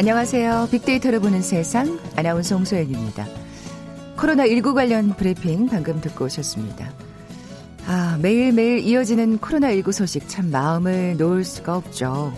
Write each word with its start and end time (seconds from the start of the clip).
안녕하세요. 0.00 0.68
빅데이터를 0.70 1.20
보는 1.20 1.42
세상 1.42 1.98
아나운서 2.16 2.56
홍소연입니다. 2.56 3.26
코로나19 4.16 4.72
관련 4.72 5.10
브리핑 5.10 5.66
방금 5.66 6.00
듣고 6.00 6.24
오셨습니다. 6.24 6.90
아, 7.86 8.18
매일매일 8.22 8.78
이어지는 8.78 9.36
코로나19 9.40 9.92
소식 9.92 10.26
참 10.26 10.50
마음을 10.50 11.18
놓을 11.18 11.44
수가 11.44 11.76
없죠. 11.76 12.32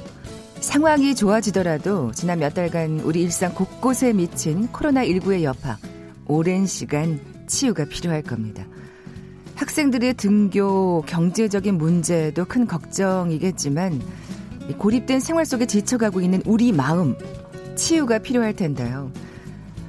상황이 0.59 1.15
좋아지더라도 1.15 2.11
지난 2.11 2.41
몇 2.41 2.52
달간 2.52 2.98
우리 2.98 3.23
일상 3.23 3.55
곳곳에 3.55 4.13
미친 4.13 4.66
코로나19의 4.73 5.45
여파, 5.45 5.79
오랜 6.27 6.66
시간 6.66 7.21
치유가 7.47 7.85
필요할 7.85 8.23
겁니다. 8.23 8.66
학생들의 9.55 10.15
등교, 10.15 11.05
경제적인 11.07 11.79
문제도 11.79 12.45
큰 12.45 12.66
걱정이겠지만 12.66 14.02
고립된 14.79 15.21
생활 15.21 15.47
속에 15.47 15.66
지쳐가고 15.66 16.21
있는 16.21 16.43
우리 16.45 16.73
마음, 16.73 17.15
치유가 17.77 18.19
필요할 18.19 18.55
텐데요. 18.55 19.11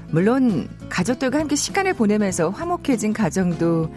물론 0.10 0.68
가족들과 0.90 1.40
함께 1.40 1.56
시간을 1.56 1.94
보내면서 1.94 2.50
화목해진 2.50 3.14
가정도 3.14 3.94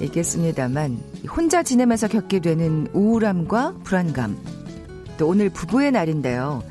있겠습니다만 0.00 0.98
혼자 1.28 1.62
지내면서 1.62 2.08
겪게 2.08 2.40
되는 2.40 2.88
우울함과 2.92 3.76
불안감 3.84 4.36
또 5.18 5.28
오늘 5.28 5.50
부부의 5.50 5.92
날인데요. 5.92 6.62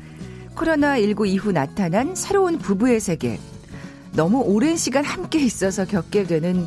코로나19 0.54 1.26
이후 1.28 1.52
나타난 1.52 2.14
새로운 2.14 2.58
부부의 2.58 3.00
세계 3.00 3.38
너무 4.14 4.42
오랜 4.42 4.76
시간 4.76 5.04
함께 5.04 5.40
있어서 5.40 5.86
겪게 5.86 6.24
되는 6.24 6.66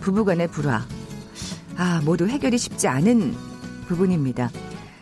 부부간의 0.00 0.48
불화 0.48 0.86
아 1.76 2.00
모두 2.04 2.26
해결이 2.26 2.56
쉽지 2.56 2.88
않은 2.88 3.34
부분입니다. 3.86 4.50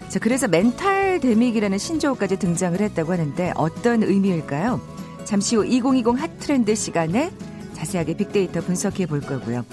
자, 0.09 0.19
그래서 0.19 0.49
mentaldemic이라는 0.49 1.79
신조어까지 1.79 2.39
등장을 2.39 2.81
했다고 2.81 3.13
하는데 3.13 3.53
어떤 3.57 4.03
의미일까요? 4.03 4.81
잠시 5.25 5.57
후 5.57 5.65
2020 5.65 6.21
hot 6.21 6.41
trend 6.41 6.75
시간에 6.75 7.31
자세하게 7.75 8.17
빅데이터 8.17 8.61
분석해 8.61 9.07
볼 9.07 9.21
거고요. 9.21 9.65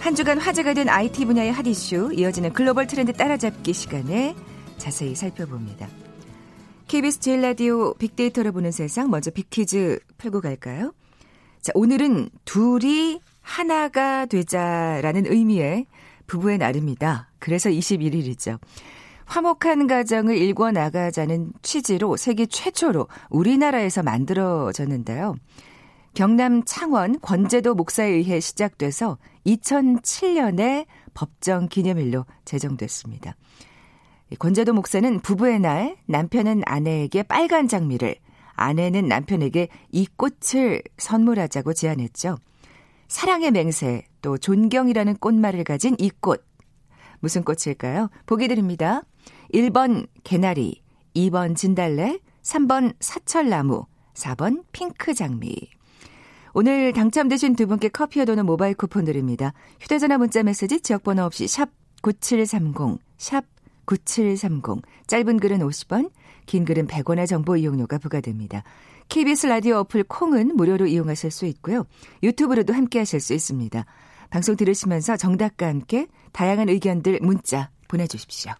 한 0.00 0.14
주간 0.14 0.38
화제가 0.38 0.74
된 0.74 0.88
IT 0.88 1.24
분야의 1.24 1.52
hot 1.52 1.66
issue, 1.66 2.12
이어지는 2.12 2.52
글로벌 2.52 2.86
트렌드 2.86 3.12
따라잡기 3.12 3.72
시간에 3.72 4.34
자세히 4.76 5.14
살펴봅니다. 5.14 5.88
KBS 6.88 7.20
제일 7.20 7.40
라디오 7.40 7.94
빅데이터를 7.94 8.52
보는 8.52 8.70
세상 8.70 9.10
먼저 9.10 9.30
빅퀴즈 9.30 9.98
풀고 10.18 10.42
갈까요? 10.42 10.92
자, 11.62 11.72
오늘은 11.74 12.28
둘이 12.44 13.20
하나가 13.40 14.26
되자라는 14.26 15.24
의미의 15.26 15.86
부부의 16.26 16.58
날입니다. 16.58 17.30
그래서 17.38 17.70
21일이죠. 17.70 18.58
화목한 19.26 19.86
가정을 19.86 20.36
일궈 20.36 20.70
나가자는 20.70 21.52
취지로 21.62 22.16
세계 22.16 22.46
최초로 22.46 23.08
우리나라에서 23.30 24.02
만들어졌는데요. 24.02 25.34
경남 26.14 26.62
창원 26.64 27.18
권제도 27.20 27.74
목사에 27.74 28.08
의해 28.08 28.38
시작돼서 28.38 29.18
2007년에 29.46 30.86
법정 31.12 31.68
기념일로 31.68 32.24
제정됐습니다. 32.44 33.34
권제도 34.38 34.72
목사는 34.72 35.20
부부의 35.20 35.60
날 35.60 35.96
남편은 36.06 36.62
아내에게 36.66 37.24
빨간 37.24 37.68
장미를 37.68 38.16
아내는 38.54 39.06
남편에게 39.06 39.68
이 39.90 40.06
꽃을 40.16 40.82
선물하자고 40.96 41.72
제안했죠. 41.72 42.38
사랑의 43.08 43.50
맹세 43.50 44.04
또 44.22 44.38
존경이라는 44.38 45.16
꽃말을 45.16 45.64
가진 45.64 45.94
이 45.98 46.10
꽃. 46.10 46.44
무슨 47.20 47.42
꽃일까요? 47.42 48.08
보기 48.26 48.48
드립니다. 48.48 49.02
1번 49.54 50.08
개나리, 50.24 50.82
2번 51.14 51.54
진달래, 51.54 52.18
3번 52.42 52.94
사철나무, 52.98 53.86
4번 54.14 54.64
핑크 54.72 55.14
장미. 55.14 55.54
오늘 56.54 56.92
당첨되신 56.92 57.54
두 57.54 57.68
분께 57.68 57.88
커피와 57.88 58.24
도는 58.24 58.46
모바일 58.46 58.74
쿠폰 58.74 59.04
드립니다. 59.04 59.52
휴대전화 59.80 60.18
문자 60.18 60.42
메시지 60.42 60.80
지역번호 60.80 61.22
없이 61.22 61.46
샵 61.46 61.70
9730, 62.02 62.98
샵 63.16 63.44
9730. 63.86 64.82
짧은 65.06 65.38
글은 65.38 65.60
50원, 65.60 66.10
긴 66.46 66.64
글은 66.64 66.88
100원의 66.88 67.28
정보 67.28 67.56
이용료가 67.56 67.98
부과됩니다. 67.98 68.64
KBS 69.08 69.46
라디오 69.46 69.76
어플 69.78 70.04
콩은 70.04 70.56
무료로 70.56 70.86
이용하실 70.86 71.30
수 71.30 71.46
있고요. 71.46 71.86
유튜브로도 72.24 72.72
함께 72.72 72.98
하실 72.98 73.20
수 73.20 73.34
있습니다. 73.34 73.84
방송 74.30 74.56
들으시면서 74.56 75.16
정답과 75.16 75.68
함께 75.68 76.08
다양한 76.32 76.68
의견들 76.68 77.20
문자 77.22 77.70
보내주십시오. 77.86 78.52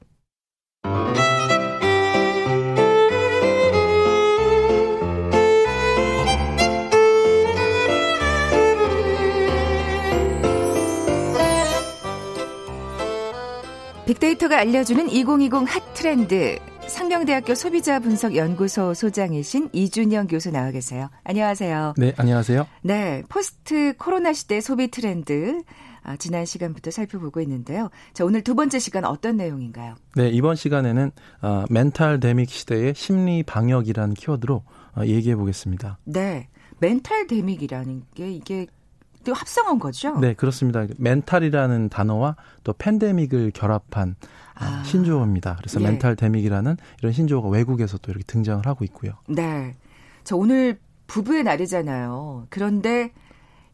빅데이터가 14.06 14.58
알려주는 14.58 15.08
2020 15.08 15.66
hot 15.66 15.97
trend. 15.97 16.58
상명대학교 16.86 17.54
소비자분석연구소 17.54 18.92
소장이신 18.92 19.70
이준영 19.72 20.26
교수 20.26 20.50
나와 20.50 20.70
계세요. 20.70 21.08
안녕하세요. 21.24 21.94
네, 21.96 22.12
안녕하세요. 22.18 22.66
네, 22.82 23.22
post 23.30 23.94
코로나 23.96 24.34
시대 24.34 24.60
소비 24.60 24.90
트렌드. 24.90 25.62
아, 26.02 26.16
지난 26.16 26.44
시간부터 26.44 26.90
살펴보고 26.90 27.40
있는데요. 27.40 27.88
자, 28.12 28.26
오늘 28.26 28.42
두 28.42 28.54
번째 28.54 28.78
시간 28.78 29.06
어떤 29.06 29.38
내용인가요? 29.38 29.94
네, 30.16 30.28
이번 30.28 30.54
시간에는 30.54 31.10
어, 31.40 31.64
mentaldemic 31.70 32.50
시대의 32.50 32.92
심리 32.94 33.42
방역이라는 33.42 34.12
키워드로 34.12 34.64
어, 34.98 35.04
얘기해 35.06 35.34
보겠습니다. 35.34 35.96
네. 36.04 36.48
mentaldemic이라는 36.78 38.02
게 38.14 38.30
이게 38.30 38.66
또 38.66 38.83
합성한 39.32 39.78
거죠? 39.78 40.18
네, 40.18 40.34
그렇습니다. 40.34 40.86
mental이라는 40.98 41.88
단어와 41.88 42.36
또 42.62 42.72
팬데믹을 42.72 43.52
결합한 43.52 44.16
어, 44.20 44.64
아. 44.64 44.82
신조어입니다. 44.84 45.56
그래서 45.58 45.80
예. 45.80 45.84
mentaldemic이라는 45.84 46.76
이런 47.00 47.12
신조어가 47.12 47.48
외국에서 47.48 47.98
또 47.98 48.10
이렇게 48.10 48.24
등장을 48.26 48.64
하고 48.66 48.84
있고요. 48.84 49.12
네. 49.28 49.74
자, 50.22 50.36
오늘 50.36 50.78
부부의 51.06 51.44
날이잖아요. 51.44 52.46
그런데 52.50 53.12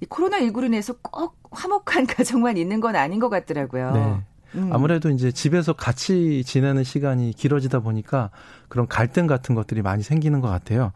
이 0.00 0.06
코로나19로 0.06 0.66
인해서 0.66 0.94
꼭 1.02 1.36
화목한 1.50 2.06
가정만 2.08 2.56
있는 2.56 2.80
건 2.80 2.96
아닌 2.96 3.20
것 3.20 3.28
같더라고요. 3.28 3.92
네. 3.92 4.20
음. 4.56 4.70
아무래도 4.72 5.10
이제 5.10 5.30
집에서 5.30 5.72
같이 5.72 6.42
지내는 6.44 6.82
시간이 6.82 7.32
길어지다 7.34 7.80
보니까 7.80 8.30
그런 8.68 8.88
갈등 8.88 9.26
같은 9.26 9.54
것들이 9.54 9.82
많이 9.82 10.02
생기는 10.02 10.40
것 10.40 10.48
같아요. 10.48 10.92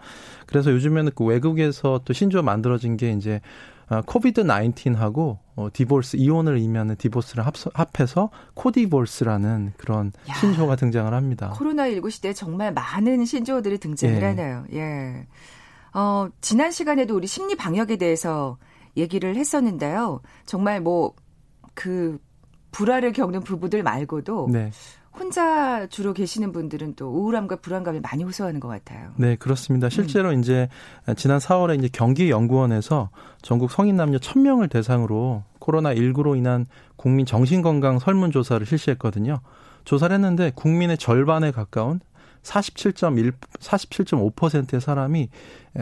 그래서 0.46 0.72
요즘에는 0.72 1.12
그 1.14 1.24
외국에서 1.24 2.00
또 2.04 2.12
신조어 2.12 2.42
만들어진 2.42 2.96
게 2.96 3.12
이제 3.12 3.40
아, 3.40 3.73
COVID 4.06 4.42
19하고 4.42 5.38
어, 5.56 5.68
divorce 5.72 6.16
이혼을 6.16 6.56
의미하는 6.56 6.96
divorce를 6.96 7.46
합, 7.46 7.54
합해서 7.74 8.30
codivorce라는 8.54 9.74
그런 9.76 10.12
야, 10.28 10.34
신조어가 10.34 10.76
등장을 10.76 11.12
합니다. 11.12 11.52
코로나 11.56 11.88
19 11.88 12.10
시대에 12.10 12.32
정말 12.32 12.72
많은 12.72 13.24
신조어들이 13.24 13.78
등장을 13.78 14.20
예. 14.20 14.24
하네요. 14.24 14.64
예. 14.72 15.26
어, 15.92 16.28
지난 16.40 16.72
시간에도 16.72 17.14
우리 17.14 17.26
심리 17.26 17.54
방역에 17.54 17.96
대해서 17.96 18.58
얘기를 18.96 19.36
했었는데요. 19.36 20.20
정말 20.46 20.80
뭐 20.80 21.14
그 21.74 22.18
불화를 22.70 23.12
겪는 23.12 23.42
부부들 23.42 23.82
말고도 23.82 24.48
네. 24.50 24.70
혼자 25.18 25.86
주로 25.86 26.12
계시는 26.12 26.52
분들은 26.52 26.94
또 26.96 27.08
우울함과 27.08 27.56
불안감을 27.56 28.00
많이 28.00 28.24
호소하는 28.24 28.60
것 28.60 28.68
같아요. 28.68 29.10
네, 29.16 29.36
그렇습니다. 29.36 29.88
실제로 29.88 30.30
음. 30.30 30.40
이제 30.40 30.68
지난 31.16 31.38
4월에 31.38 31.78
이제 31.78 31.88
경기연구원에서 31.92 33.10
전국 33.40 33.70
성인 33.70 33.96
남녀 33.96 34.18
1000명을 34.18 34.70
대상으로 34.70 35.44
코로나 35.60 35.94
19로 35.94 36.36
인한 36.36 36.66
국민 36.96 37.26
정신건강 37.26 38.00
설문조사를 38.00 38.66
실시했거든요. 38.66 39.40
조사를 39.84 40.12
했는데 40.14 40.50
국민의 40.54 40.98
절반에 40.98 41.52
가까운 41.52 42.00
47.1, 42.42 43.32
47.5%의 43.60 44.80
사람이 44.80 45.28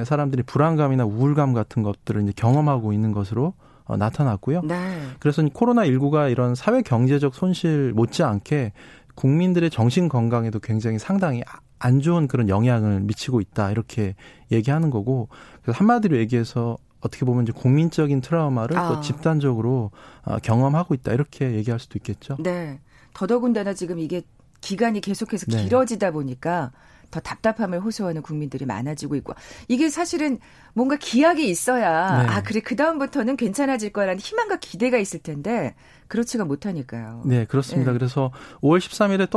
사람들이 0.04 0.42
불안감이나 0.44 1.04
우울감 1.04 1.54
같은 1.54 1.82
것들을 1.82 2.22
이제 2.22 2.32
경험하고 2.36 2.92
있는 2.92 3.12
것으로 3.12 3.54
어, 3.84 3.96
나타났고요. 3.96 4.62
네. 4.62 5.00
그래서 5.18 5.42
코로나 5.52 5.84
19가 5.84 6.30
이런 6.30 6.54
사회 6.54 6.82
경제적 6.82 7.34
손실 7.34 7.92
못지않게 7.94 8.72
국민들의 9.14 9.70
정신 9.70 10.08
건강에도 10.08 10.58
굉장히 10.60 10.98
상당히 10.98 11.42
안 11.78 12.00
좋은 12.00 12.28
그런 12.28 12.48
영향을 12.48 13.00
미치고 13.00 13.40
있다 13.40 13.70
이렇게 13.70 14.14
얘기하는 14.50 14.90
거고 14.90 15.28
그래서 15.62 15.78
한마디로 15.78 16.16
얘기해서 16.18 16.78
어떻게 17.00 17.24
보면 17.24 17.42
이제 17.42 17.52
국민적인 17.52 18.20
트라우마를 18.20 18.78
아. 18.78 18.88
또 18.88 19.00
집단적으로 19.00 19.90
어, 20.24 20.38
경험하고 20.38 20.94
있다 20.94 21.12
이렇게 21.12 21.52
얘기할 21.54 21.80
수도 21.80 21.98
있겠죠. 21.98 22.36
네. 22.38 22.80
더더군다나 23.12 23.74
지금 23.74 23.98
이게 23.98 24.22
기간이 24.60 25.00
계속해서 25.00 25.46
네. 25.48 25.64
길어지다 25.64 26.12
보니까 26.12 26.70
더 27.12 27.20
답답함을 27.20 27.80
호소하는 27.80 28.22
국민들이 28.22 28.66
많아지고 28.66 29.14
있고 29.16 29.34
이게 29.68 29.88
사실은 29.88 30.38
뭔가 30.74 30.96
기약이 30.96 31.48
있어야 31.48 32.22
네. 32.22 32.28
아 32.28 32.42
그래 32.42 32.58
그 32.58 32.74
다음부터는 32.74 33.36
괜찮아질 33.36 33.92
거라는 33.92 34.18
희망과 34.18 34.56
기대가 34.56 34.98
있을 34.98 35.20
텐데 35.20 35.76
그렇지가 36.08 36.44
못하니까요. 36.44 37.22
네 37.26 37.44
그렇습니다. 37.44 37.92
네. 37.92 37.98
그래서 37.98 38.32
5월 38.62 38.78
13일에 38.78 39.30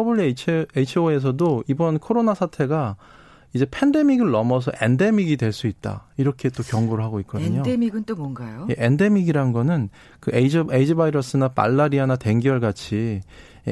WHO에서도 0.76 1.64
이번 1.68 2.00
코로나 2.00 2.34
사태가 2.34 2.96
이제 3.54 3.66
팬데믹을 3.72 4.32
넘어서 4.32 4.72
엔데믹이 4.82 5.38
될 5.38 5.54
수 5.54 5.68
있다. 5.68 6.08
이렇게 6.18 6.50
또 6.50 6.62
경고를 6.64 7.04
하고 7.04 7.20
있거든요. 7.22 7.58
엔데믹은 7.60 8.04
또 8.04 8.16
뭔가요? 8.16 8.68
예, 8.70 8.76
엔데믹이란 8.78 9.54
거는 9.54 9.90
그 10.20 10.32
에이즈, 10.34 10.66
에이즈 10.72 10.96
바이러스나 10.96 11.52
말라리아나 11.56 12.18
뎅기열 12.18 12.60
같이 12.60 12.96
예, 12.96 13.22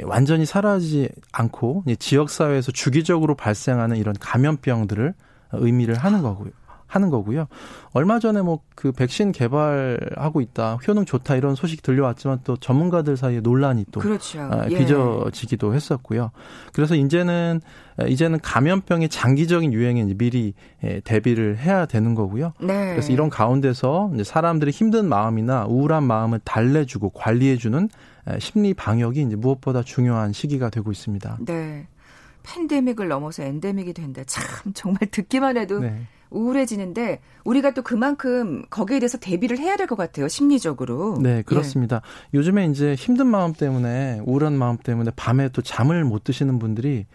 완전히 0.03 0.45
사라지지 0.45 1.09
않고 1.31 1.83
지역 1.99 2.29
사회에서 2.29 2.71
주기적으로 2.71 3.35
발생하는 3.35 3.97
이런 3.97 4.15
감염병들을 4.19 5.13
의미를 5.53 5.95
하는 5.95 6.23
거고요. 6.23 6.51
하는 6.95 7.09
거고요. 7.09 7.47
얼마 7.93 8.19
전에 8.19 8.41
뭐 8.41 8.59
그 8.75 8.91
백신 8.91 9.31
개발하고 9.31 10.41
있다, 10.41 10.77
효능 10.87 11.05
좋다 11.05 11.35
이런 11.35 11.55
소식 11.55 11.83
들려왔지만 11.83 12.39
또 12.43 12.57
전문가들 12.57 13.15
사이에 13.15 13.39
논란이 13.39 13.85
또 13.91 13.99
그렇죠. 13.99 14.41
아, 14.41 14.65
예. 14.69 14.77
빚어지기도 14.77 15.73
했었고요. 15.73 16.31
그래서 16.73 16.95
이제는 16.95 17.61
이제는 18.07 18.39
감염병의 18.41 19.09
장기적인 19.09 19.71
유행에 19.71 20.01
이제 20.01 20.13
미리 20.15 20.53
예, 20.83 20.99
대비를 21.01 21.59
해야 21.59 21.85
되는 21.85 22.15
거고요. 22.15 22.53
네. 22.59 22.91
그래서 22.91 23.13
이런 23.13 23.29
가운데서 23.29 24.11
이제 24.15 24.23
사람들의 24.23 24.73
힘든 24.73 25.07
마음이나 25.07 25.65
우울한 25.65 26.03
마음을 26.03 26.39
달래주고 26.43 27.11
관리해주는 27.11 27.89
심리 28.39 28.73
방역이 28.73 29.21
이제 29.21 29.35
무엇보다 29.35 29.83
중요한 29.83 30.33
시기가 30.33 30.69
되고 30.71 30.91
있습니다. 30.91 31.37
네. 31.45 31.87
팬데믹을 32.43 33.07
넘어서 33.07 33.43
엔데믹이 33.43 33.93
된다. 33.93 34.23
참 34.25 34.73
정말 34.73 34.99
듣기만 35.09 35.55
해도 35.55 35.79
네. 35.79 36.05
우울해지는데 36.33 37.21
우리가 37.43 37.71
또 37.71 37.81
그만큼 37.81 38.63
거기에 38.69 38.99
대해서 38.99 39.17
대비를 39.17 39.59
해야 39.59 39.77
될 39.77 39.87
것 39.87 39.95
같아요. 39.95 40.27
심리적으로. 40.27 41.19
네, 41.21 41.41
그렇습니다. 41.43 42.01
예. 42.33 42.37
요즘에 42.37 42.65
이제 42.67 42.95
힘든 42.95 43.27
마음 43.27 43.53
때문에 43.53 44.21
우울한 44.25 44.53
마음 44.53 44.77
때문에 44.77 45.11
밤에 45.15 45.49
또 45.49 45.61
잠을 45.61 46.03
못 46.03 46.23
드시는 46.23 46.59
분들이 46.59 47.05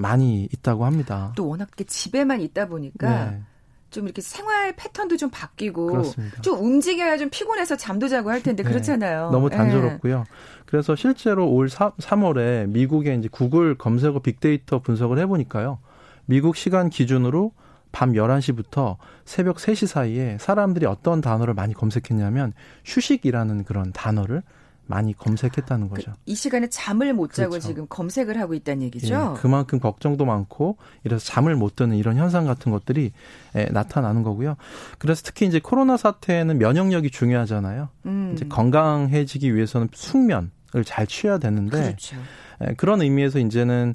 많이 0.00 0.48
있다고 0.52 0.84
합니다. 0.86 1.32
또 1.36 1.48
워낙 1.48 1.68
집에만 1.86 2.40
있다 2.40 2.68
보니까 2.68 3.30
네. 3.30 3.42
좀 3.90 4.04
이렇게 4.04 4.22
생활 4.22 4.74
패턴도 4.74 5.16
좀 5.16 5.30
바뀌고 5.30 5.86
그렇습니다. 5.86 6.40
좀 6.40 6.64
움직여야 6.64 7.18
좀 7.18 7.28
피곤해서 7.30 7.76
잠도 7.76 8.08
자고 8.08 8.30
할 8.30 8.42
텐데 8.42 8.62
네. 8.62 8.68
그렇잖아요. 8.68 9.30
너무 9.30 9.50
단조롭고요. 9.50 10.18
네. 10.18 10.24
그래서 10.66 10.96
실제로 10.96 11.48
올 11.48 11.68
3, 11.68 11.92
3월에 11.98 12.68
미국의 12.68 13.18
이제 13.18 13.28
구글 13.30 13.76
검색어 13.76 14.20
빅데이터 14.20 14.80
분석을 14.80 15.18
해보니까요. 15.20 15.78
미국 16.26 16.56
시간 16.56 16.88
기준으로 16.90 17.52
밤 17.94 18.12
11시부터 18.12 18.96
새벽 19.24 19.56
3시 19.56 19.86
사이에 19.86 20.36
사람들이 20.40 20.84
어떤 20.84 21.20
단어를 21.20 21.54
많이 21.54 21.72
검색했냐면 21.72 22.52
휴식이라는 22.84 23.62
그런 23.62 23.92
단어를 23.92 24.42
많이 24.86 25.16
검색했다는 25.16 25.88
거죠. 25.88 26.10
그, 26.10 26.18
이 26.26 26.34
시간에 26.34 26.66
잠을 26.68 27.14
못 27.14 27.32
자고 27.32 27.50
그렇죠. 27.50 27.68
지금 27.68 27.86
검색을 27.88 28.38
하고 28.38 28.52
있다는 28.52 28.82
얘기죠. 28.82 29.34
예, 29.36 29.40
그만큼 29.40 29.78
걱정도 29.78 30.24
많고 30.26 30.76
이래서 31.04 31.24
잠을 31.24 31.54
못 31.54 31.76
드는 31.76 31.96
이런 31.96 32.16
현상 32.16 32.44
같은 32.46 32.72
것들이 32.72 33.12
예, 33.56 33.64
나타나는 33.66 34.24
거고요. 34.24 34.56
그래서 34.98 35.22
특히 35.24 35.46
이제 35.46 35.60
코로나 35.60 35.96
사태에는 35.96 36.58
면역력이 36.58 37.10
중요하잖아요. 37.10 37.88
음. 38.06 38.32
이제 38.34 38.44
건강해지기 38.46 39.54
위해서는 39.54 39.88
숙면을 39.94 40.50
잘 40.84 41.06
취해야 41.06 41.38
되는데 41.38 41.80
그렇죠. 41.80 42.16
예, 42.62 42.74
그런 42.74 43.00
의미에서 43.00 43.38
이제는 43.38 43.94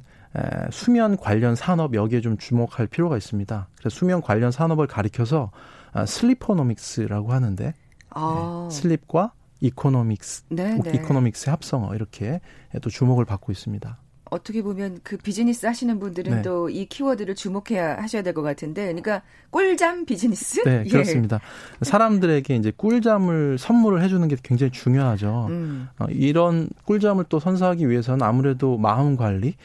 수면 0.70 1.16
관련 1.16 1.54
산업 1.54 1.94
여기에 1.94 2.20
좀 2.20 2.36
주목할 2.38 2.86
필요가 2.86 3.16
있습니다. 3.16 3.68
그래서 3.78 3.94
수면 3.96 4.20
관련 4.20 4.50
산업을 4.50 4.86
가리켜서 4.86 5.50
아, 5.92 6.06
sleeponomics라고 6.06 7.32
하는데 7.32 7.74
아. 8.10 8.68
네, 8.70 8.74
sleep과 8.74 9.32
economics, 9.60 10.44
네, 10.48 10.78
네. 10.82 10.92
economics의 10.94 11.50
합성어 11.52 11.94
이렇게 11.94 12.40
또 12.80 12.88
주목을 12.90 13.24
받고 13.24 13.52
있습니다. 13.52 13.98
어떻게 14.30 14.62
보면 14.62 15.00
그 15.02 15.16
비즈니스 15.16 15.66
하시는 15.66 15.98
분들은 15.98 16.36
네. 16.36 16.42
또이 16.42 16.86
키워드를 16.86 17.34
주목해야 17.34 17.96
하셔야 18.00 18.22
될 18.22 18.32
것 18.32 18.42
같은데, 18.42 18.84
그러니까 18.84 19.22
꿀잠 19.50 20.04
비즈니스? 20.06 20.62
네, 20.62 20.84
예. 20.86 20.88
그렇습니다. 20.88 21.40
사람들에게 21.82 22.54
이제 22.54 22.72
꿀잠을 22.76 23.58
선물을 23.58 24.00
해주는 24.02 24.26
게 24.28 24.36
굉장히 24.42 24.70
중요하죠. 24.70 25.46
음. 25.50 25.88
어, 25.98 26.06
이런 26.10 26.68
꿀잠을 26.84 27.24
또 27.28 27.40
선사하기 27.40 27.88
위해서는 27.90 28.22
아무래도 28.24 28.78
마음 28.78 29.16
관리, 29.16 29.56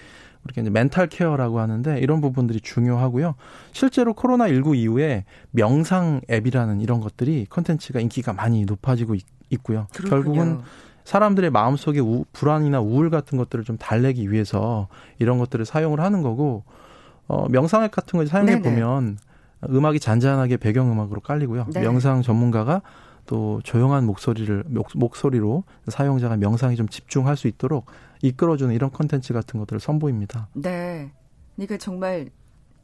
이렇게 0.46 0.62
이제 0.62 0.70
mental 0.70 1.08
care라고 1.08 1.60
하는데 1.60 2.00
이런 2.00 2.22
부분들이 2.22 2.62
중요하고요. 2.62 3.36
실제로 3.72 4.14
코로나 4.14 4.48
19 4.48 4.76
이후에 4.76 5.26
명상 5.52 6.22
앱이라는 6.30 6.82
이런 6.82 7.02
것들이 7.02 7.48
컨텐츠가 7.50 8.00
인기가 8.00 8.32
많이 8.34 8.64
높아지고 8.66 9.16
있, 9.16 9.26
고요. 9.64 9.88
결국은 10.10 10.60
사람들의 11.04 11.50
마음속에 11.50 12.00
우, 12.00 12.26
불안이나 12.34 12.80
우울 12.82 13.10
같은 13.10 13.38
것들을 13.38 13.64
좀 13.64 13.78
달래기 13.78 14.32
위해서 14.32 14.88
이런 15.18 15.38
것들을 15.38 15.66
사용을 15.66 16.00
하는 16.00 16.22
거고 16.22 16.64
어, 17.28 17.48
명상 17.50 17.84
앱 17.84 17.92
같은 17.92 18.18
걸 18.18 18.28
사용해 18.28 18.62
보면 18.62 19.18
음악이 19.70 20.00
잔잔하게 20.00 20.58
배경 20.58 20.92
음악으로 20.92 21.22
깔리고요. 21.22 21.68
네. 21.74 21.82
명상 21.82 22.22
전문가가 22.22 22.82
또 23.26 23.62
조용한 23.64 24.06
목소리를 24.06 24.66
목, 24.68 25.16
소리로 25.16 25.64
사용자가 25.88 26.38
명상에 26.38 26.76
좀 26.76 26.88
집중할 26.88 27.38
수 27.38 27.48
있도록 27.48 27.86
이끌어주는 28.28 28.74
이런 28.74 28.92
컨텐츠 28.92 29.34
같은 29.34 29.60
것들을 29.60 29.80
선보입니다. 29.80 30.50
네. 30.54 31.12
그러니까 31.56 31.78
정말 31.78 32.30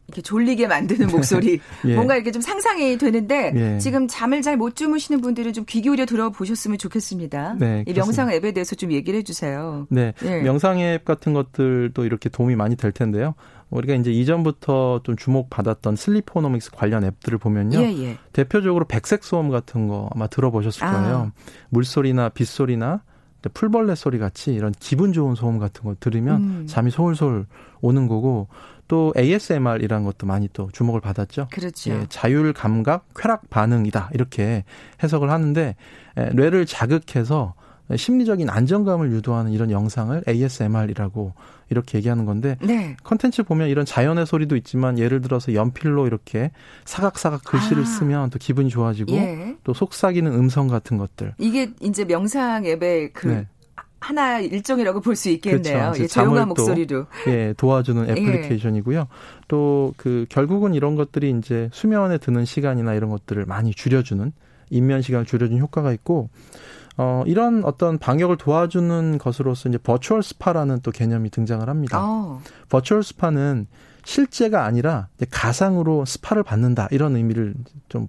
이렇게 0.07 0.21
졸리게 0.21 0.67
만드는 0.67 1.07
목소리 1.11 1.59
예. 1.85 1.95
뭔가 1.95 2.15
이렇게 2.15 2.31
좀 2.31 2.41
상상이 2.41 2.97
되는데 2.97 3.53
예. 3.55 3.77
지금 3.79 4.07
잠을 4.07 4.41
잘 4.41 4.57
못 4.57 4.75
주무시는 4.75 5.21
분들은 5.21 5.53
좀 5.53 5.65
귀 5.65 5.81
기울여 5.81 6.05
들어보셨으면 6.05 6.77
좋겠습니다. 6.77 7.55
네, 7.59 7.85
이 7.87 7.93
명상 7.93 8.29
앱에 8.31 8.51
대해서 8.51 8.75
좀 8.75 8.91
얘기를 8.91 9.17
해주세요. 9.19 9.87
네, 9.89 10.13
예. 10.23 10.41
명상 10.41 10.79
앱 10.79 11.05
같은 11.05 11.33
것들도 11.33 12.03
이렇게 12.03 12.27
도움이 12.29 12.55
많이 12.57 12.75
될 12.75 12.91
텐데요. 12.91 13.35
우리가 13.69 13.93
이제 13.95 14.11
이전부터 14.11 15.01
좀 15.03 15.15
주목받았던 15.15 15.95
슬리포노믹스 15.95 16.71
관련 16.71 17.05
앱들을 17.05 17.37
보면요. 17.37 17.79
예, 17.79 18.03
예. 18.03 18.17
대표적으로 18.33 18.85
백색 18.85 19.23
소음 19.23 19.49
같은 19.49 19.87
거 19.87 20.09
아마 20.13 20.27
들어보셨을 20.27 20.83
아. 20.83 20.91
거예요. 20.91 21.31
물소리나 21.69 22.29
빗소리나 22.29 23.01
풀벌레 23.49 23.95
소리 23.95 24.19
같이 24.19 24.53
이런 24.53 24.71
기분 24.79 25.13
좋은 25.13 25.35
소음 25.35 25.57
같은 25.57 25.83
거 25.83 25.95
들으면 25.99 26.41
음. 26.41 26.67
잠이 26.67 26.91
솔솔 26.91 27.45
오는 27.81 28.07
거고 28.07 28.47
또 28.87 29.13
ASMR이라는 29.17 30.05
것도 30.05 30.27
많이 30.27 30.49
또 30.51 30.69
주목을 30.73 30.99
받았죠. 30.99 31.47
그렇죠. 31.51 31.91
예, 31.91 32.05
자율 32.09 32.51
감각 32.53 33.05
쾌락 33.15 33.49
반응이다 33.49 34.09
이렇게 34.13 34.65
해석을 35.01 35.29
하는데 35.29 35.75
에, 36.17 36.29
뇌를 36.33 36.65
자극해서 36.65 37.53
심리적인 37.97 38.49
안정감을 38.49 39.11
유도하는 39.11 39.51
이런 39.51 39.71
영상을 39.71 40.23
ASMR이라고 40.27 41.33
이렇게 41.69 41.97
얘기하는 41.97 42.25
건데 42.25 42.57
네. 42.61 42.97
컨텐츠 43.03 43.43
보면 43.43 43.69
이런 43.69 43.85
자연의 43.85 44.25
소리도 44.25 44.55
있지만 44.57 44.99
예를 44.99 45.21
들어서 45.21 45.53
연필로 45.53 46.05
이렇게 46.07 46.51
사각사각 46.85 47.43
글씨를 47.45 47.83
아. 47.83 47.85
쓰면 47.85 48.29
또 48.29 48.39
기분이 48.39 48.69
좋아지고 48.69 49.13
예. 49.13 49.55
또 49.63 49.73
속삭이는 49.73 50.31
음성 50.33 50.67
같은 50.67 50.97
것들 50.97 51.33
이게 51.37 51.71
이제 51.79 52.05
명상 52.05 52.65
앱의 52.65 53.13
그 53.13 53.27
네. 53.27 53.47
하나 54.01 54.39
일종이라고 54.39 54.99
볼 54.99 55.15
수 55.15 55.29
있겠네요. 55.29 55.91
그렇죠. 55.91 56.03
예, 56.03 56.07
조용한 56.07 56.47
목소리로. 56.47 57.05
예, 57.27 57.53
도와주는 57.55 58.09
애플리케이션이고요. 58.09 59.07
또그 59.47 60.25
결국은 60.29 60.73
이런 60.73 60.95
것들이 60.95 61.29
이제 61.37 61.69
수면에 61.71 62.17
드는 62.17 62.45
시간이나 62.45 62.95
이런 62.95 63.11
것들을 63.11 63.45
많이 63.45 63.71
줄여주는 63.73 64.33
입면 64.71 65.03
시간을 65.03 65.25
줄여주는 65.27 65.61
효과가 65.61 65.91
있고 65.93 66.29
어 66.97 67.23
이런 67.27 67.63
어떤 67.63 67.97
방역을 67.99 68.37
도와주는 68.37 69.17
것으로서 69.19 69.69
이제 69.69 69.77
virtual 69.77 70.23
spa라는 70.23 70.79
또 70.81 70.91
개념이 70.91 71.29
등장을 71.29 71.67
합니다. 71.69 71.99
어. 72.03 72.41
virtual 72.69 73.03
spa는 73.03 73.67
실제가 74.03 74.65
아니라 74.65 75.07
가상으로 75.29 76.05
스파를 76.05 76.43
받는다 76.43 76.87
이런 76.91 77.15
의미를 77.15 77.53
좀 77.87 78.07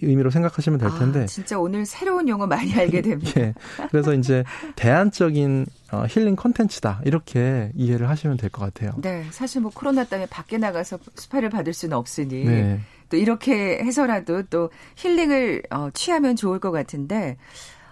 의미로 0.00 0.30
생각하시면 0.30 0.78
될 0.78 0.90
텐데 0.96 1.22
아, 1.24 1.26
진짜 1.26 1.58
오늘 1.58 1.84
새로운 1.84 2.28
용어 2.28 2.46
많이 2.46 2.72
알게 2.72 3.00
됩니다. 3.02 3.32
예. 3.40 3.54
그래서 3.90 4.14
이제 4.14 4.44
대안적인 4.76 5.66
어, 5.90 6.04
힐링 6.08 6.36
컨텐츠다 6.36 7.00
이렇게 7.04 7.72
이해를 7.74 8.08
하시면 8.08 8.36
될 8.36 8.48
것 8.50 8.64
같아요. 8.64 8.92
네, 9.02 9.24
사실 9.32 9.60
뭐 9.60 9.70
코로나 9.74 10.04
때문에 10.04 10.26
밖에 10.30 10.56
나가서 10.56 10.98
스파를 11.16 11.50
받을 11.50 11.72
수는 11.72 11.96
없으니 11.96 12.44
네. 12.44 12.80
또 13.08 13.16
이렇게 13.16 13.78
해서라도 13.82 14.42
또 14.44 14.70
힐링을 14.96 15.62
어, 15.70 15.88
취하면 15.94 16.36
좋을 16.36 16.58
것 16.58 16.70
같은데 16.70 17.36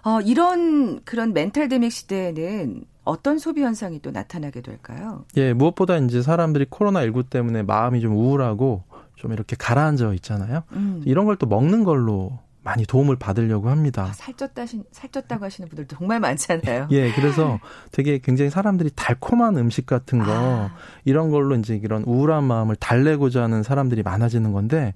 어, 0.04 0.20
이런 0.20 1.00
그런 1.04 1.32
mentaldemic 1.32 1.90
시대에는 1.92 2.84
어떤 3.04 3.38
소비 3.38 3.62
현상이 3.62 4.00
또 4.02 4.10
나타나게 4.10 4.60
될까요? 4.62 5.24
예, 5.36 5.52
무엇보다 5.52 5.96
이제 5.98 6.22
사람들이 6.22 6.66
코로나 6.68 7.02
19 7.02 7.24
때문에 7.24 7.62
마음이 7.62 8.00
좀 8.00 8.16
우울하고 8.16 8.82
좀 9.16 9.32
이렇게 9.32 9.56
가라앉아 9.56 10.12
있잖아요. 10.14 10.62
음. 10.72 11.02
이런 11.06 11.24
걸 11.24 11.36
또 11.36 11.46
먹는 11.46 11.84
걸로 11.84 12.38
많이 12.66 12.84
도움을 12.84 13.14
받으려고 13.14 13.70
합니다. 13.70 14.08
아, 14.08 14.12
살쪘다 14.12 14.66
살쪘다고 14.90 15.42
하시는 15.42 15.68
분들 15.68 15.86
정말 15.86 16.18
많잖아요. 16.18 16.88
예, 16.90 17.12
그래서 17.12 17.60
되게 17.92 18.18
굉장히 18.18 18.50
사람들이 18.50 18.90
달콤한 18.96 19.56
음식 19.56 19.86
같은 19.86 20.18
거 20.18 20.26
아. 20.28 20.74
이런 21.04 21.30
걸로 21.30 21.54
이제 21.54 21.76
이런 21.76 22.02
우울한 22.02 22.42
마음을 22.42 22.74
달래고자 22.74 23.44
하는 23.44 23.62
사람들이 23.62 24.02
많아지는 24.02 24.52
건데 24.52 24.94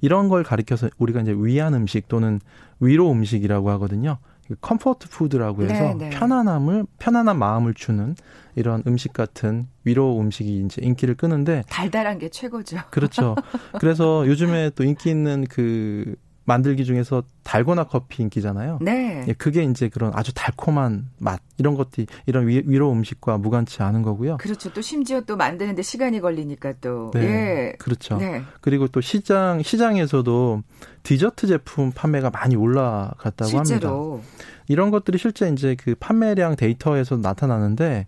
이런 0.00 0.28
걸 0.28 0.44
가리켜서 0.44 0.88
우리가 0.98 1.22
이제 1.22 1.34
위안 1.36 1.74
음식 1.74 2.06
또는 2.06 2.38
위로 2.78 3.10
음식이라고 3.10 3.68
하거든요. 3.70 4.18
comfort 4.60 5.08
food라고 5.08 5.64
해서 5.64 5.94
네, 5.98 6.08
네. 6.08 6.10
편안함을 6.10 6.86
편안한 6.98 7.36
마음을 7.36 7.74
주는 7.74 8.14
이런 8.54 8.82
음식 8.86 9.12
같은 9.12 9.66
위로 9.82 10.18
음식이 10.20 10.64
이제 10.64 10.80
인기를 10.84 11.16
끄는데 11.16 11.64
달달한 11.68 12.18
게 12.18 12.28
최고죠. 12.28 12.78
그렇죠. 12.90 13.34
그래서 13.80 14.24
요즘에 14.26 14.70
또 14.76 14.84
인기 14.84 15.10
있는 15.10 15.44
그 15.50 16.14
만들기 16.48 16.86
중에서 16.86 17.22
달고나 17.44 17.84
커피 17.84 18.22
인기잖아요. 18.22 18.78
네. 18.80 19.24
예, 19.28 19.32
그게 19.34 19.62
이제 19.64 19.90
그런 19.90 20.12
아주 20.14 20.32
달콤한 20.34 21.10
맛 21.18 21.40
이런 21.58 21.74
것들이 21.74 22.06
이런 22.24 22.48
위, 22.48 22.62
로 22.62 22.90
음식과 22.90 23.36
무관치 23.36 23.82
않은 23.82 24.00
거고요. 24.00 24.38
그렇죠. 24.38 24.72
또 24.72 24.80
심지어 24.80 25.20
또 25.20 25.36
만드는데 25.36 25.82
시간이 25.82 26.20
걸리니까 26.20 26.74
또 26.80 27.10
네. 27.12 27.20
예. 27.22 27.72
그렇죠. 27.78 28.16
네. 28.16 28.42
그리고 28.62 28.88
또 28.88 29.02
시장 29.02 29.62
시장에서도 29.62 30.62
디저트 31.02 31.46
제품 31.46 31.92
판매가 31.92 32.30
많이 32.30 32.56
올라갔다고 32.56 33.50
실제로. 33.50 34.12
합니다. 34.14 34.28
이런 34.68 34.90
것들이 34.90 35.18
실제 35.18 35.50
이제 35.50 35.76
그 35.78 35.94
판매량 36.00 36.56
데이터에서 36.56 37.18
나타나는데 37.18 38.06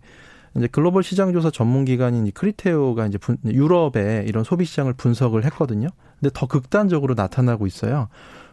이제 0.55 0.67
글로벌 0.67 1.03
시장 1.03 1.31
조사 1.33 1.49
전문 1.49 1.85
기관인 1.85 2.29
크리테오가 2.31 3.05
이제 3.07 3.17
분, 3.17 3.37
유럽의 3.45 4.25
이런 4.27 4.43
소비 4.43 4.65
시장을 4.65 4.93
분석을 4.93 5.45
했거든요. 5.45 5.87
근데 6.19 6.31
더 6.33 6.45
극단적으로 6.45 7.13
나타나고 7.13 7.67
있어요. 7.67 8.09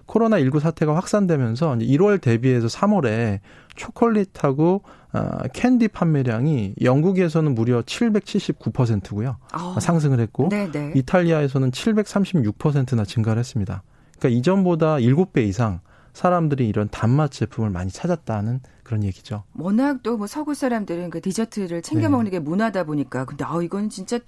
코로나19 0.07 0.61
사태가 0.61 0.95
확산되면서 0.97 1.77
이제 1.77 1.87
1월 1.87 2.21
대비해서 2.21 2.67
3월에 2.67 3.41
초콜릿하고 3.77 4.83
어, 5.13 5.39
캔디 5.53 5.89
판매량이 5.89 6.75
영국에서는 6.83 7.55
무려 7.55 7.83
779%고요. 7.83 9.37
어. 9.55 9.81
상승을 9.81 10.21
했고 10.21 10.49
네네. 10.49 10.93
이탈리아에서는 10.97 11.71
736%나 11.71 13.05
증가를 13.05 13.41
했습니다. 13.41 13.83
그러니까 14.19 14.39
이전보다 14.39 14.97
7배 14.97 15.47
이상 15.47 15.81
사람들이 16.23 16.67
이런 16.69 16.89
단맛 16.91 17.31
제품을 17.31 17.71
많이 17.71 17.91
찾았다는 17.93 18.59
그런 18.83 19.05
얘기죠. 19.05 19.45
워낙 19.57 20.03
또 20.03 20.17
뭐 20.17 20.27
서구 20.27 20.53
사람들은 20.53 21.11
그 21.11 21.21
디저트를 21.21 21.81
챙겨 21.83 22.09
네. 22.09 22.09
먹는 22.09 22.31
게 22.33 22.41
문화다 22.41 22.83
보니까 22.83 23.25
근데 23.25 23.45
아 23.45 23.63
이건 23.63 23.89
진짜 23.89 24.19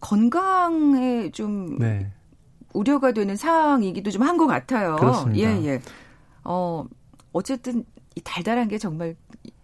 건강에 0.00 1.30
좀 1.30 1.78
네. 1.78 2.10
우려가 2.72 3.12
되는 3.12 3.36
상황이기도 3.36 4.10
좀 4.10 4.22
한 4.22 4.36
것 4.36 4.46
같아요. 4.48 4.96
그렇습니다. 4.96 5.38
예, 5.38 5.64
예. 5.66 5.80
어, 6.42 6.84
어쨌든 7.32 7.84
이 8.16 8.20
달달한 8.20 8.66
게 8.66 8.76
정말 8.78 9.14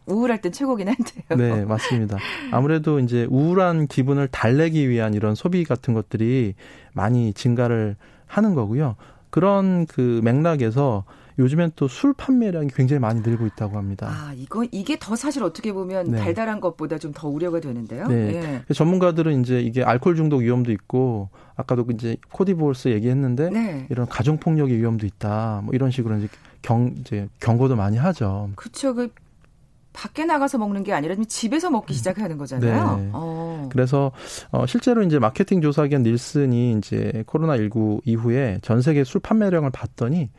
우울할 0.06 0.40
땐 0.40 0.52
최고긴 0.52 0.88
한데요. 0.88 1.36
네, 1.36 1.64
맞습니다. 1.64 2.16
아무래도 2.52 3.00
이제 3.00 3.26
우울한 3.28 3.88
기분을 3.88 4.28
달래기 4.28 4.88
위한 4.88 5.14
이런 5.14 5.34
소비 5.34 5.64
같은 5.64 5.94
것들이 5.94 6.54
많이 6.92 7.32
증가를 7.32 7.96
하는 8.26 8.54
거고요. 8.54 8.94
그런 9.30 9.86
그 9.86 10.20
맥락에서 10.24 11.04
요즘엔 11.38 11.72
또 11.76 11.86
술 11.86 12.12
판매량이 12.14 12.68
굉장히 12.74 12.98
많이 12.98 13.20
늘고 13.20 13.46
있다고 13.46 13.76
합니다. 13.76 14.08
아, 14.10 14.32
이거 14.36 14.64
이게 14.72 14.96
더 14.98 15.14
사실 15.14 15.44
어떻게 15.44 15.72
보면 15.72 16.10
네. 16.10 16.18
달달한 16.18 16.60
것보다 16.60 16.98
좀 16.98 17.12
더 17.14 17.28
우려가 17.28 17.60
되는데요. 17.60 18.06
네. 18.08 18.64
예. 18.68 18.74
전문가들은 18.74 19.40
이제 19.40 19.60
이게 19.60 19.82
알코올 19.84 20.16
중독 20.16 20.38
위험도 20.38 20.72
있고 20.72 21.30
아까도 21.56 21.86
이제 21.92 22.16
코디볼스 22.32 22.88
얘기했는데 22.88 23.50
네. 23.50 23.86
이런 23.90 24.06
가정 24.08 24.38
폭력의 24.38 24.76
위험도 24.78 25.06
있다. 25.06 25.62
뭐 25.64 25.74
이런 25.74 25.90
식으로 25.90 26.16
이제 26.18 26.28
경 26.62 26.94
이제 26.98 27.28
경고도 27.40 27.76
많이 27.76 27.96
하죠. 27.96 28.50
그렇죠. 28.56 28.94
그 28.94 29.08
밖에 29.98 30.24
나가서 30.24 30.58
먹는 30.58 30.84
게 30.84 30.92
아니라 30.92 31.16
집에서 31.26 31.70
먹기 31.70 31.92
시작하는 31.92 32.38
거잖아요. 32.38 32.96
네. 32.98 33.10
어. 33.12 33.68
그래서 33.72 34.12
어 34.52 34.64
실제로 34.64 35.02
이제 35.02 35.18
마케팅 35.18 35.60
조사기관 35.60 36.04
닐슨이 36.04 36.78
이제 36.78 37.24
코로나 37.26 37.56
19 37.56 38.02
이후에 38.04 38.60
전 38.62 38.80
세계 38.80 39.02
술 39.02 39.20
판매량을 39.20 39.70
봤더니 39.70 40.30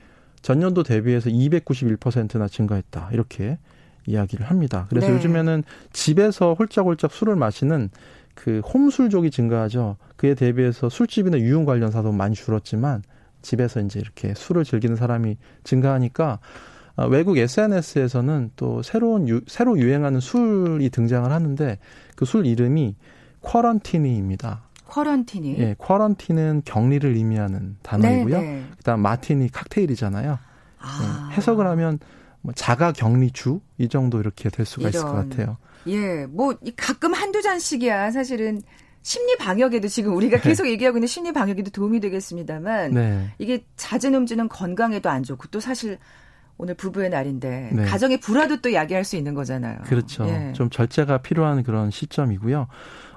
전년도 0.41 0.83
대비해서 0.83 1.29
291%나 1.29 2.47
증가했다. 2.47 3.09
이렇게 3.11 3.57
이야기를 4.05 4.45
합니다. 4.45 4.85
그래서 4.89 5.07
네. 5.07 5.15
요즘에는 5.15 5.63
집에서 5.91 6.53
홀짝홀짝 6.53 7.11
술을 7.11 7.35
마시는 7.35 7.89
그 8.35 8.61
홈술족이 8.61 9.29
증가하죠. 9.29 9.97
그에 10.15 10.35
대비해서 10.35 10.87
술집이나 10.87 11.37
유흥 11.37 11.65
관련 11.65 11.91
사도 11.91 12.13
많이 12.13 12.33
줄었지만 12.33 13.03
집에서 13.41 13.81
이제 13.81 13.99
이렇게 13.99 14.33
술을 14.33 14.63
즐기는 14.63 14.95
사람이 14.95 15.35
증가하니까 15.65 16.25
아, 16.31 16.78
외국 17.09 17.37
SNS에서는 17.37 18.51
또 18.55 18.81
새로운 18.81 19.27
유, 19.29 19.41
새로 19.47 19.77
유행하는 19.79 20.19
술이 20.19 20.89
등장을 20.89 21.31
하는데 21.31 21.77
그 22.15 22.25
술 22.25 22.45
이름이 22.45 22.95
쿼런티니입니다. 23.41 24.61
쿼런티니. 24.87 25.57
예, 25.59 25.75
쿼런티는 25.77 26.63
격리를 26.65 27.15
의미하는 27.15 27.77
단어이고요. 27.83 28.39
네네. 28.41 28.53
네. 28.53 28.63
그다음 28.77 29.01
마티니 29.01 29.51
칵테일이잖아요. 29.51 30.39
아. 30.79 31.29
예, 31.31 31.35
해석을 31.35 31.67
하면 31.67 31.99
뭐 32.41 32.53
자가 32.53 32.91
격리주 32.91 33.59
이 33.77 33.87
정도 33.89 34.19
이렇게 34.19 34.49
될 34.49 34.65
수가 34.65 34.89
이런. 34.89 34.93
있을 34.93 35.03
것 35.05 35.13
같아요. 35.13 35.57
예, 35.87 36.25
뭐 36.25 36.55
가끔 36.75 37.13
한두 37.13 37.41
잔씩이야 37.41 38.11
사실은 38.11 38.61
심리 39.01 39.37
방역에도 39.37 39.87
지금 39.87 40.15
우리가 40.15 40.37
네. 40.37 40.43
계속 40.43 40.63
네. 40.63 40.71
얘기하고 40.71 40.97
있는 40.97 41.07
심리 41.07 41.31
방역에도 41.31 41.69
도움이 41.71 41.99
되겠습니다만 41.99 42.91
네. 42.91 43.29
이게 43.37 43.63
잦은 43.77 44.13
음주는 44.15 44.49
건강에도 44.49 45.09
안 45.09 45.23
좋고 45.23 45.47
또 45.51 45.59
사실 45.59 45.97
오늘 46.59 46.75
부부의 46.75 47.09
날인데 47.09 47.69
네. 47.71 47.85
가정의 47.85 48.19
불화도 48.19 48.61
또 48.61 48.73
야기할 48.73 49.05
수 49.05 49.15
있는 49.15 49.33
거잖아요. 49.33 49.79
그렇죠. 49.85 50.27
예. 50.27 50.51
좀 50.53 50.69
절제가 50.69 51.19
필요한 51.19 51.63
그런 51.63 51.89
시점이고요. 51.89 52.67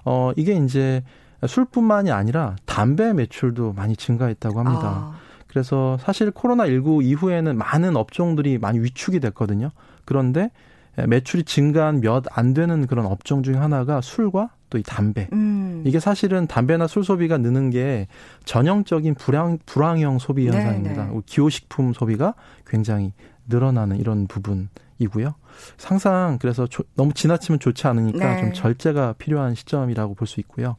어 0.05 0.33
이게 0.37 0.55
이제 0.55 1.03
술뿐만이 1.47 2.13
아니라 2.13 2.55
담배 2.67 3.13
매출도 3.13 3.73
많이 3.73 3.97
증가했다고 3.97 4.61
합니다. 4.61 4.83
아. 4.85 5.19
그래서 5.49 5.99
사실 6.01 6.31
코로나 6.31 6.67
19 6.67 7.03
이후에는 7.03 7.59
많은 7.59 7.97
업종들이 7.97 8.59
많이 8.59 8.79
위축이 8.79 9.19
됐거든요. 9.19 9.73
그런데 10.05 10.51
매출이 10.97 11.45
증가한 11.45 12.01
몇 12.01 12.25
안 12.33 12.55
되는 12.55 12.87
그런 12.87 13.07
업종 13.07 13.43
중에 13.43 13.57
하나가 13.57 14.01
술과 14.01 14.51
또 14.71 14.79
이 14.79 14.83
담배. 14.83 15.29
음. 15.33 15.83
이게 15.85 16.01
사실은 16.01 16.47
담배나 16.47 16.87
술 16.87 17.05
소비가 17.05 17.37
느는 17.37 17.69
게 17.71 18.09
전형적인 18.45 19.15
불황, 19.17 19.59
불황형 19.67 20.19
소비 20.19 20.47
네, 20.47 20.57
현상입니다. 20.57 21.07
네, 21.07 21.13
네. 21.13 21.21
기호식품 21.27 21.93
소비가 21.93 22.35
굉장히 22.67 23.13
늘어나는 23.49 23.99
이런 23.99 24.27
부분이고요. 24.27 25.35
상상 25.77 26.39
그래서 26.41 26.67
조, 26.67 26.85
너무 26.95 27.13
지나치면 27.13 27.59
좋지 27.59 27.87
않으니까 27.87 28.35
네. 28.37 28.41
좀 28.41 28.53
절제가 28.55 29.15
필요한 29.19 29.55
시점이라고 29.55 30.15
볼 30.15 30.27
수 30.27 30.41
있고요. 30.41 30.77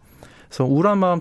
그래서 0.47 0.65
우울한 0.65 0.97
마음 0.97 1.19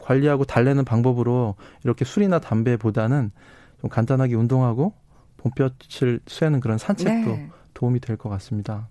관리하고 0.00 0.44
달래는 0.44 0.84
방법으로 0.84 1.56
이렇게 1.84 2.04
술이나 2.04 2.38
담배보다는 2.38 3.32
좀 3.80 3.90
간단하게 3.90 4.34
운동하고 4.36 4.92
봄볕을 5.38 6.20
쐬는 6.26 6.60
그런 6.60 6.78
산책도 6.78 7.30
네. 7.30 7.50
도움이 7.82 7.98
될 7.98 8.16
것 8.16 8.28
같습니다. 8.28 8.86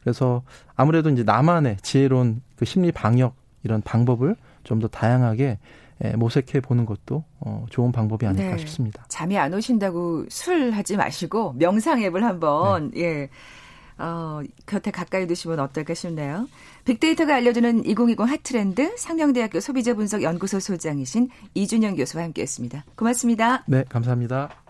그래서 0.00 0.42
아무래도 0.74 1.10
이제 1.10 1.22
나만의 1.22 1.76
지혜로운 1.82 2.40
그 2.56 2.64
심리 2.64 2.90
방역 2.92 3.34
이런 3.62 3.82
방법을 3.82 4.36
좀 4.64 4.80
더 4.80 4.88
다양하게 4.88 5.58
모색해 6.16 6.60
보는 6.60 6.86
것도 6.86 7.24
어, 7.40 7.66
좋은 7.68 7.92
방법이 7.92 8.24
아닐까 8.26 8.52
네. 8.52 8.58
싶습니다. 8.58 9.04
잠이 9.08 9.36
안 9.38 9.52
오신다고 9.52 10.24
술 10.30 10.70
하지 10.70 10.96
마시고 10.96 11.52
명상 11.58 12.02
앱을 12.02 12.24
한번 12.24 12.90
네. 12.92 13.00
예. 13.02 13.28
어, 13.98 14.40
곁에 14.66 14.90
가까이 14.90 15.26
두시면 15.26 15.60
어떨까 15.60 15.92
싶네요. 15.94 16.48
빅데이터가 16.86 17.34
알려주는 17.36 17.84
2020 17.84 18.18
핫트렌드 18.20 18.96
상명대학교 18.96 19.60
소비자분석연구소 19.60 20.58
소장이신 20.58 21.28
이준영 21.54 21.96
교수와 21.96 22.24
함께했습니다. 22.24 22.84
고맙습니다. 22.96 23.62
네, 23.66 23.84
감사합니다. 23.88 24.61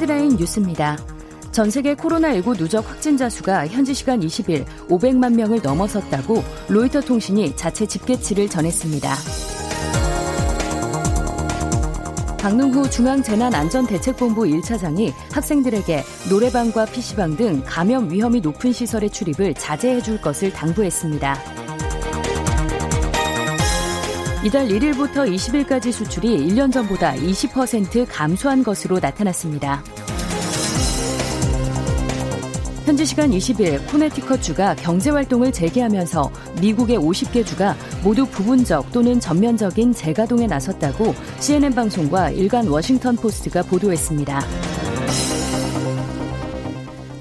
헤드라인 0.00 0.36
뉴스입니다. 0.36 0.96
전 1.52 1.68
세계 1.68 1.94
코로나19 1.94 2.56
누적 2.56 2.88
확진자 2.88 3.28
수가 3.28 3.66
현지 3.66 3.92
시간 3.92 4.20
20일 4.20 4.64
500만 4.88 5.34
명을 5.34 5.60
넘어섰다고 5.62 6.42
로이터 6.68 7.02
통신이 7.02 7.54
자체 7.54 7.84
집계치를 7.84 8.48
전했습니다. 8.48 9.14
박능후 12.38 12.88
중앙재난안전대책본부 12.88 14.44
1차장이 14.44 15.12
학생들에게 15.32 16.02
노래방과 16.30 16.86
PC방 16.86 17.36
등 17.36 17.62
감염 17.66 18.10
위험이 18.10 18.40
높은 18.40 18.72
시설의 18.72 19.10
출입을 19.10 19.52
자제해 19.52 20.00
줄 20.00 20.18
것을 20.18 20.50
당부했습니다. 20.50 21.59
이달 24.42 24.68
1일부터 24.68 25.30
20일까지 25.30 25.92
수출이 25.92 26.48
1년 26.48 26.72
전보다 26.72 27.12
20% 27.14 28.06
감소한 28.08 28.64
것으로 28.64 28.98
나타났습니다. 28.98 29.82
현지 32.86 33.04
시간 33.04 33.30
20일 33.30 33.86
코네티컷 33.90 34.40
주가 34.40 34.74
경제 34.76 35.10
활동을 35.10 35.52
재개하면서 35.52 36.32
미국의 36.62 36.98
50개 36.98 37.44
주가 37.44 37.76
모두 38.02 38.24
부분적 38.24 38.90
또는 38.92 39.20
전면적인 39.20 39.92
재가동에 39.92 40.46
나섰다고 40.46 41.14
CNN 41.38 41.74
방송과 41.74 42.30
일간 42.30 42.66
워싱턴 42.66 43.16
포스트가 43.16 43.62
보도했습니다. 43.64 44.79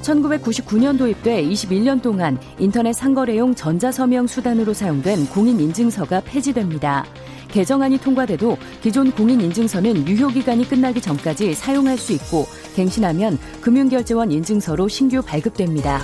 1999년 0.10 0.98
도입돼 0.98 1.44
21년 1.44 2.02
동안 2.02 2.40
인터넷 2.58 2.94
상거래용 2.94 3.54
전자서명 3.56 4.28
수단으로 4.28 4.74
사용된 4.74 5.28
공인인증서가 5.28 6.22
폐지됩니다. 6.22 7.06
개정안이 7.50 7.98
통과돼도 8.00 8.58
기존 8.82 9.12
공인인증서는 9.12 10.08
유효기간이 10.08 10.68
끝나기 10.68 11.02
전까지 11.02 11.54
사용할 11.54 11.98
수 11.98 12.14
있고 12.14 12.46
갱신하면 12.76 13.38
금융결제원 13.62 14.32
인증서로 14.32 14.88
신규 14.88 15.22
발급됩니다. 15.22 16.02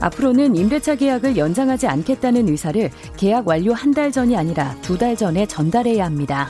앞으로는 0.00 0.56
임대차 0.56 0.94
계약을 0.94 1.36
연장하지 1.36 1.86
않겠다는 1.86 2.48
의사를 2.48 2.90
계약 3.16 3.46
완료 3.46 3.74
한 3.74 3.92
달 3.92 4.10
전이 4.10 4.36
아니라 4.36 4.74
두 4.82 4.96
달 4.96 5.16
전에 5.16 5.46
전달해야 5.46 6.04
합니다. 6.06 6.48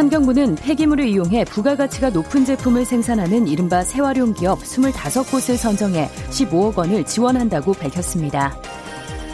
환경부는 0.00 0.54
폐기물을 0.54 1.06
이용해 1.08 1.44
부가가치가 1.44 2.08
높은 2.08 2.46
제품을 2.46 2.86
생산하는 2.86 3.46
이른바 3.46 3.82
재활용 3.82 4.32
기업 4.32 4.58
25곳을 4.60 5.58
선정해 5.58 6.08
15억 6.30 6.78
원을 6.78 7.04
지원한다고 7.04 7.74
밝혔습니다. 7.74 8.56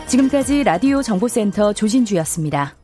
지금까지 0.09 0.65
라디오 0.65 1.03
정보센터 1.03 1.73
조진주였습니다. 1.73 2.75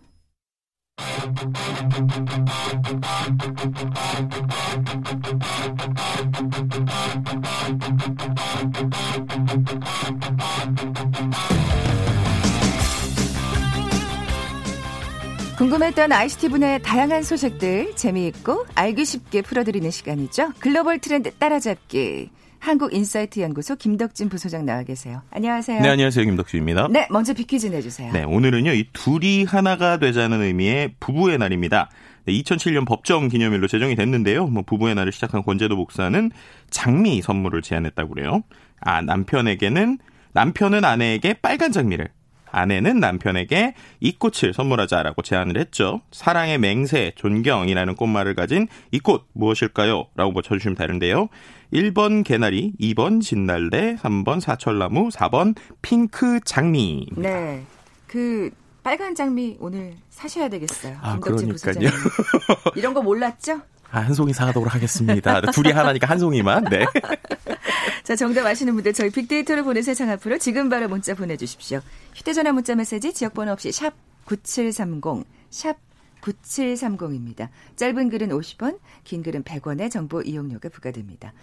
궁금했던 15.63 16.11
ICT 16.11 16.49
분야의 16.49 16.83
다양한 16.83 17.23
소식들 17.23 17.95
재미있고 17.95 18.67
알기 18.75 19.05
쉽게 19.05 19.43
풀어드리는 19.43 19.89
시간이죠. 19.93 20.55
글로벌 20.59 20.99
트렌드 20.99 21.31
따라잡기. 21.35 22.31
한국인사이트 22.59 23.39
연구소 23.39 23.77
김덕진 23.77 24.29
부소장 24.29 24.67
나와 24.67 24.83
계세요. 24.83 25.23
안녕하세요. 25.31 25.81
네, 25.81 25.89
안녕하세요. 25.89 26.25
김덕진입니다. 26.25 26.89
네, 26.91 27.07
먼저 27.11 27.33
비퀴즈 27.33 27.69
내주세요. 27.69 28.13
네, 28.13 28.25
오늘은요, 28.25 28.73
이 28.73 28.89
둘이 28.93 29.45
하나가 29.45 29.99
되자는 29.99 30.43
의미의 30.43 30.97
부부의 30.99 31.39
날입니다. 31.39 31.91
네, 32.25 32.33
2007년 32.33 32.85
법정 32.85 33.29
기념일로 33.29 33.69
제정이 33.69 33.95
됐는데요. 33.95 34.49
뭐 34.49 34.65
부부의 34.67 34.97
날을 34.97 35.13
시작한 35.13 35.45
권제도 35.45 35.77
목사는 35.77 36.33
장미 36.71 37.23
선물을 37.23 37.63
제안했다고 37.63 38.15
그래요. 38.15 38.43
아, 38.81 39.01
남편에게는 39.01 39.99
남편은 40.33 40.85
아내에게 40.85 41.35
빨간 41.35 41.71
장미를 41.71 42.09
아내는 42.53 43.01
남편에게 43.01 43.75
이 44.01 44.13
꽃을 44.13 44.53
선물하자라고 44.55 45.23
제안을 45.23 45.59
했죠. 45.59 46.03
사랑의 46.13 46.59
맹세, 46.59 47.13
존경이라는 47.17 47.97
꽃말을 47.97 48.35
가진 48.35 48.69
이 48.93 49.01
꽃 49.01 49.27
무엇일까요? 49.33 50.07
라고 50.15 50.31
맞춰주시면 50.33 50.77
되는데요. 50.77 51.29
1번 51.73 52.23
개나리, 52.23 52.75
2번 52.79 53.21
진날래, 53.23 53.97
3번 53.97 54.39
사철나무, 54.41 55.09
4번 55.09 55.57
핑크 55.81 56.39
장미. 56.45 57.09
네. 57.17 57.63
그 58.07 58.51
빨간 58.83 59.15
장미 59.15 59.57
오늘 59.59 59.95
사셔야 60.11 60.49
되겠어요. 60.49 60.97
아, 61.01 61.19
그러니까요. 61.19 61.89
이런 62.77 62.93
거 62.95 63.01
몰랐죠? 63.03 63.63
아, 63.93 64.01
한 64.01 64.15
송이 64.15 64.33
사가도록 64.33 64.75
하겠습니다. 64.75 65.43
둘이 65.53 65.71
하나니까 65.71 66.09
한 66.09 66.19
송이만. 66.19 66.65
네. 66.65 66.87
자, 68.03 68.17
정답 68.17 68.47
아시는 68.47 68.73
분들 68.75 68.95
저희 68.95 69.11
빅데이터를 69.11 69.63
보는 69.65 69.83
세상 69.83 70.09
앞으로 70.09 70.39
지금 70.39 70.71
바로 70.71 70.89
문자 70.89 71.15
보내주십시오. 71.15 71.81
휴대전화 72.15 72.53
문자 72.53 72.75
메시지 72.75 73.13
지역번호 73.13 73.53
없이 73.53 73.71
샵 73.71 73.93
9730, 74.25 75.27
샵 75.51 75.77
9730입니다. 76.23 77.49
짧은 77.77 78.09
글은 78.09 78.31
50원, 78.31 78.79
긴 79.05 79.23
글은 79.23 79.45
100원의 79.45 79.91
정보 79.91 80.23
이용료가 80.23 80.71
부과됩니다. 80.71 81.35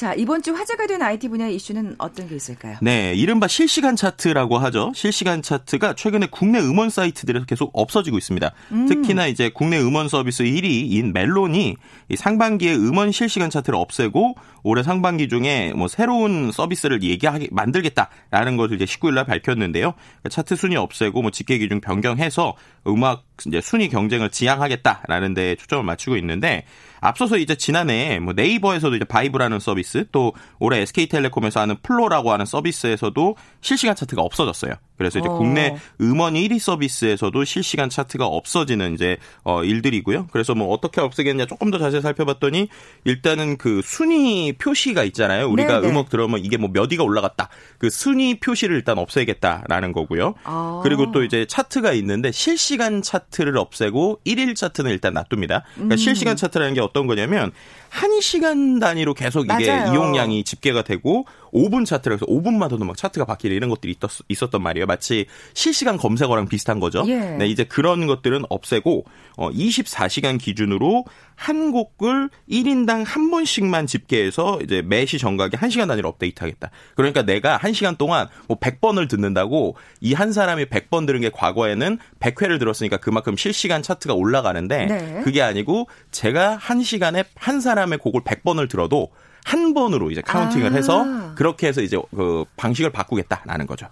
자, 0.00 0.14
이번 0.14 0.40
주 0.40 0.54
화제가 0.54 0.86
된 0.86 1.02
IT 1.02 1.28
분야 1.28 1.46
이슈는 1.46 1.96
어떤 1.98 2.26
게 2.26 2.34
있을까요? 2.34 2.78
네, 2.80 3.12
이른바 3.14 3.46
실시간 3.46 3.96
차트라고 3.96 4.56
하죠. 4.56 4.92
실시간 4.94 5.42
차트가 5.42 5.92
최근에 5.92 6.28
국내 6.30 6.58
음원 6.58 6.88
사이트들에서 6.88 7.44
계속 7.44 7.70
없어지고 7.74 8.16
있습니다. 8.16 8.50
음. 8.72 8.86
특히나 8.86 9.26
이제 9.26 9.50
국내 9.52 9.78
음원 9.78 10.08
서비스 10.08 10.42
1위인 10.42 11.12
멜론이 11.12 11.76
이 12.08 12.16
상반기에 12.16 12.76
음원 12.76 13.12
실시간 13.12 13.50
차트를 13.50 13.78
없애고 13.78 14.36
올해 14.62 14.82
상반기 14.82 15.28
중에 15.28 15.74
뭐 15.74 15.86
새로운 15.86 16.50
서비스를 16.50 17.02
얘기하게 17.02 17.48
만들겠다라는 17.50 18.56
것을 18.56 18.76
이제 18.80 18.86
19일 18.86 19.12
날 19.12 19.26
밝혔는데요. 19.26 19.92
차트 20.30 20.56
순위 20.56 20.76
없애고 20.76 21.20
뭐 21.20 21.30
집계 21.30 21.58
기준 21.58 21.82
변경해서 21.82 22.54
음악 22.86 23.24
이제 23.46 23.60
순위 23.60 23.88
경쟁을 23.88 24.30
지양하겠다라는 24.30 25.34
데 25.34 25.56
초점을 25.56 25.84
맞추고 25.84 26.16
있는데 26.18 26.64
앞서서 27.00 27.38
이제 27.38 27.54
지난해 27.54 28.18
뭐 28.18 28.32
네이버에서도 28.34 28.94
이제 28.96 29.04
바이브라는 29.04 29.58
서비스 29.58 30.06
또 30.12 30.34
올해 30.58 30.80
SK텔레콤에서 30.80 31.60
하는 31.60 31.76
플로라고 31.82 32.32
하는 32.32 32.44
서비스에서도 32.44 33.36
실시간 33.60 33.96
차트가 33.96 34.22
없어졌어요. 34.22 34.74
그래서 35.00 35.18
이제 35.18 35.28
어. 35.30 35.32
국내 35.38 35.76
음원 35.98 36.34
1위 36.34 36.58
서비스에서도 36.58 37.44
실시간 37.44 37.88
차트가 37.88 38.26
없어지는 38.26 38.92
이제 38.92 39.16
어 39.44 39.64
일들이고요. 39.64 40.26
그래서 40.30 40.54
뭐 40.54 40.68
어떻게 40.68 41.00
없애겠냐 41.00 41.46
조금 41.46 41.70
더 41.70 41.78
자세히 41.78 42.02
살펴봤더니 42.02 42.68
일단은 43.04 43.56
그 43.56 43.80
순위 43.82 44.52
표시가 44.52 45.04
있잖아요. 45.04 45.48
우리가 45.48 45.80
네네. 45.80 45.90
음악 45.90 46.10
들어오면 46.10 46.44
이게 46.44 46.56
뭐 46.56 46.70
몇 46.70 46.90
위가 46.92 47.02
올라갔다. 47.04 47.48
그 47.78 47.88
순위 47.90 48.38
표시를 48.40 48.76
일단 48.76 48.98
없애겠다라는 48.98 49.92
거고요. 49.92 50.34
아. 50.44 50.80
그리고 50.82 51.12
또 51.12 51.24
이제 51.24 51.46
차트가 51.46 51.92
있는데 51.94 52.30
실시간 52.32 53.00
차트를 53.02 53.56
없애고 53.56 54.20
1일 54.26 54.54
차트는 54.54 54.90
일단 54.90 55.14
놔둡니다. 55.14 55.64
그러니까 55.74 55.94
음. 55.94 55.96
실시간 55.96 56.36
차트라는 56.36 56.74
게 56.74 56.80
어떤 56.80 57.06
거냐면 57.06 57.52
1시간 57.90 58.80
단위로 58.80 59.14
계속 59.14 59.46
이게 59.46 59.70
맞아요. 59.70 59.92
이용량이 59.92 60.44
집계가 60.44 60.82
되고 60.82 61.26
5분 61.52 61.84
차트라 61.84 62.14
해서 62.14 62.26
5분마다도 62.26 62.84
막 62.84 62.96
차트가 62.96 63.24
바뀌는 63.24 63.56
이런 63.56 63.70
것들이 63.70 63.96
있었, 64.00 64.22
있었단 64.28 64.62
말이에요. 64.62 64.86
마치 64.86 65.26
실시간 65.54 65.96
검색어랑 65.96 66.46
비슷한 66.46 66.78
거죠. 66.78 67.04
예. 67.08 67.18
네, 67.18 67.46
이제 67.48 67.64
그런 67.64 68.06
것들은 68.06 68.44
없애고 68.48 69.04
어 69.36 69.50
24시간 69.50 70.38
기준으로 70.38 71.04
한 71.34 71.72
곡을 71.72 72.30
1인당 72.48 73.04
한 73.04 73.30
번씩만 73.30 73.86
집계해서 73.86 74.60
이제 74.62 74.82
매시 74.82 75.18
정각에 75.18 75.50
1시간 75.50 75.88
단위로 75.88 76.08
업데이트 76.08 76.40
하겠다. 76.44 76.70
그러니까 76.94 77.22
내가 77.22 77.58
1시간 77.58 77.98
동안 77.98 78.28
뭐 78.46 78.58
100번을 78.58 79.08
듣는다고 79.08 79.74
이 80.00 80.20
한 80.20 80.32
사람이 80.34 80.66
100번 80.66 81.06
들은 81.06 81.22
게 81.22 81.30
과거에는 81.30 81.98
100회를 82.20 82.58
들었으니까 82.58 82.98
그만큼 82.98 83.38
실시간 83.38 83.82
차트가 83.82 84.12
올라가는데 84.12 84.84
네. 84.84 85.20
그게 85.24 85.40
아니고 85.40 85.88
제가 86.10 86.56
한 86.56 86.82
시간에 86.82 87.24
한 87.36 87.62
사람의 87.62 87.98
곡을 87.98 88.20
100번을 88.20 88.68
들어도 88.68 89.08
한 89.44 89.74
번으로 89.74 90.10
이제 90.10 90.20
카운팅을 90.22 90.72
아. 90.72 90.74
해서 90.74 91.06
그렇게 91.34 91.68
해서 91.68 91.80
이제 91.80 91.98
그 92.14 92.44
방식을 92.56 92.90
바꾸겠다라는 92.90 93.66
거죠. 93.66 93.86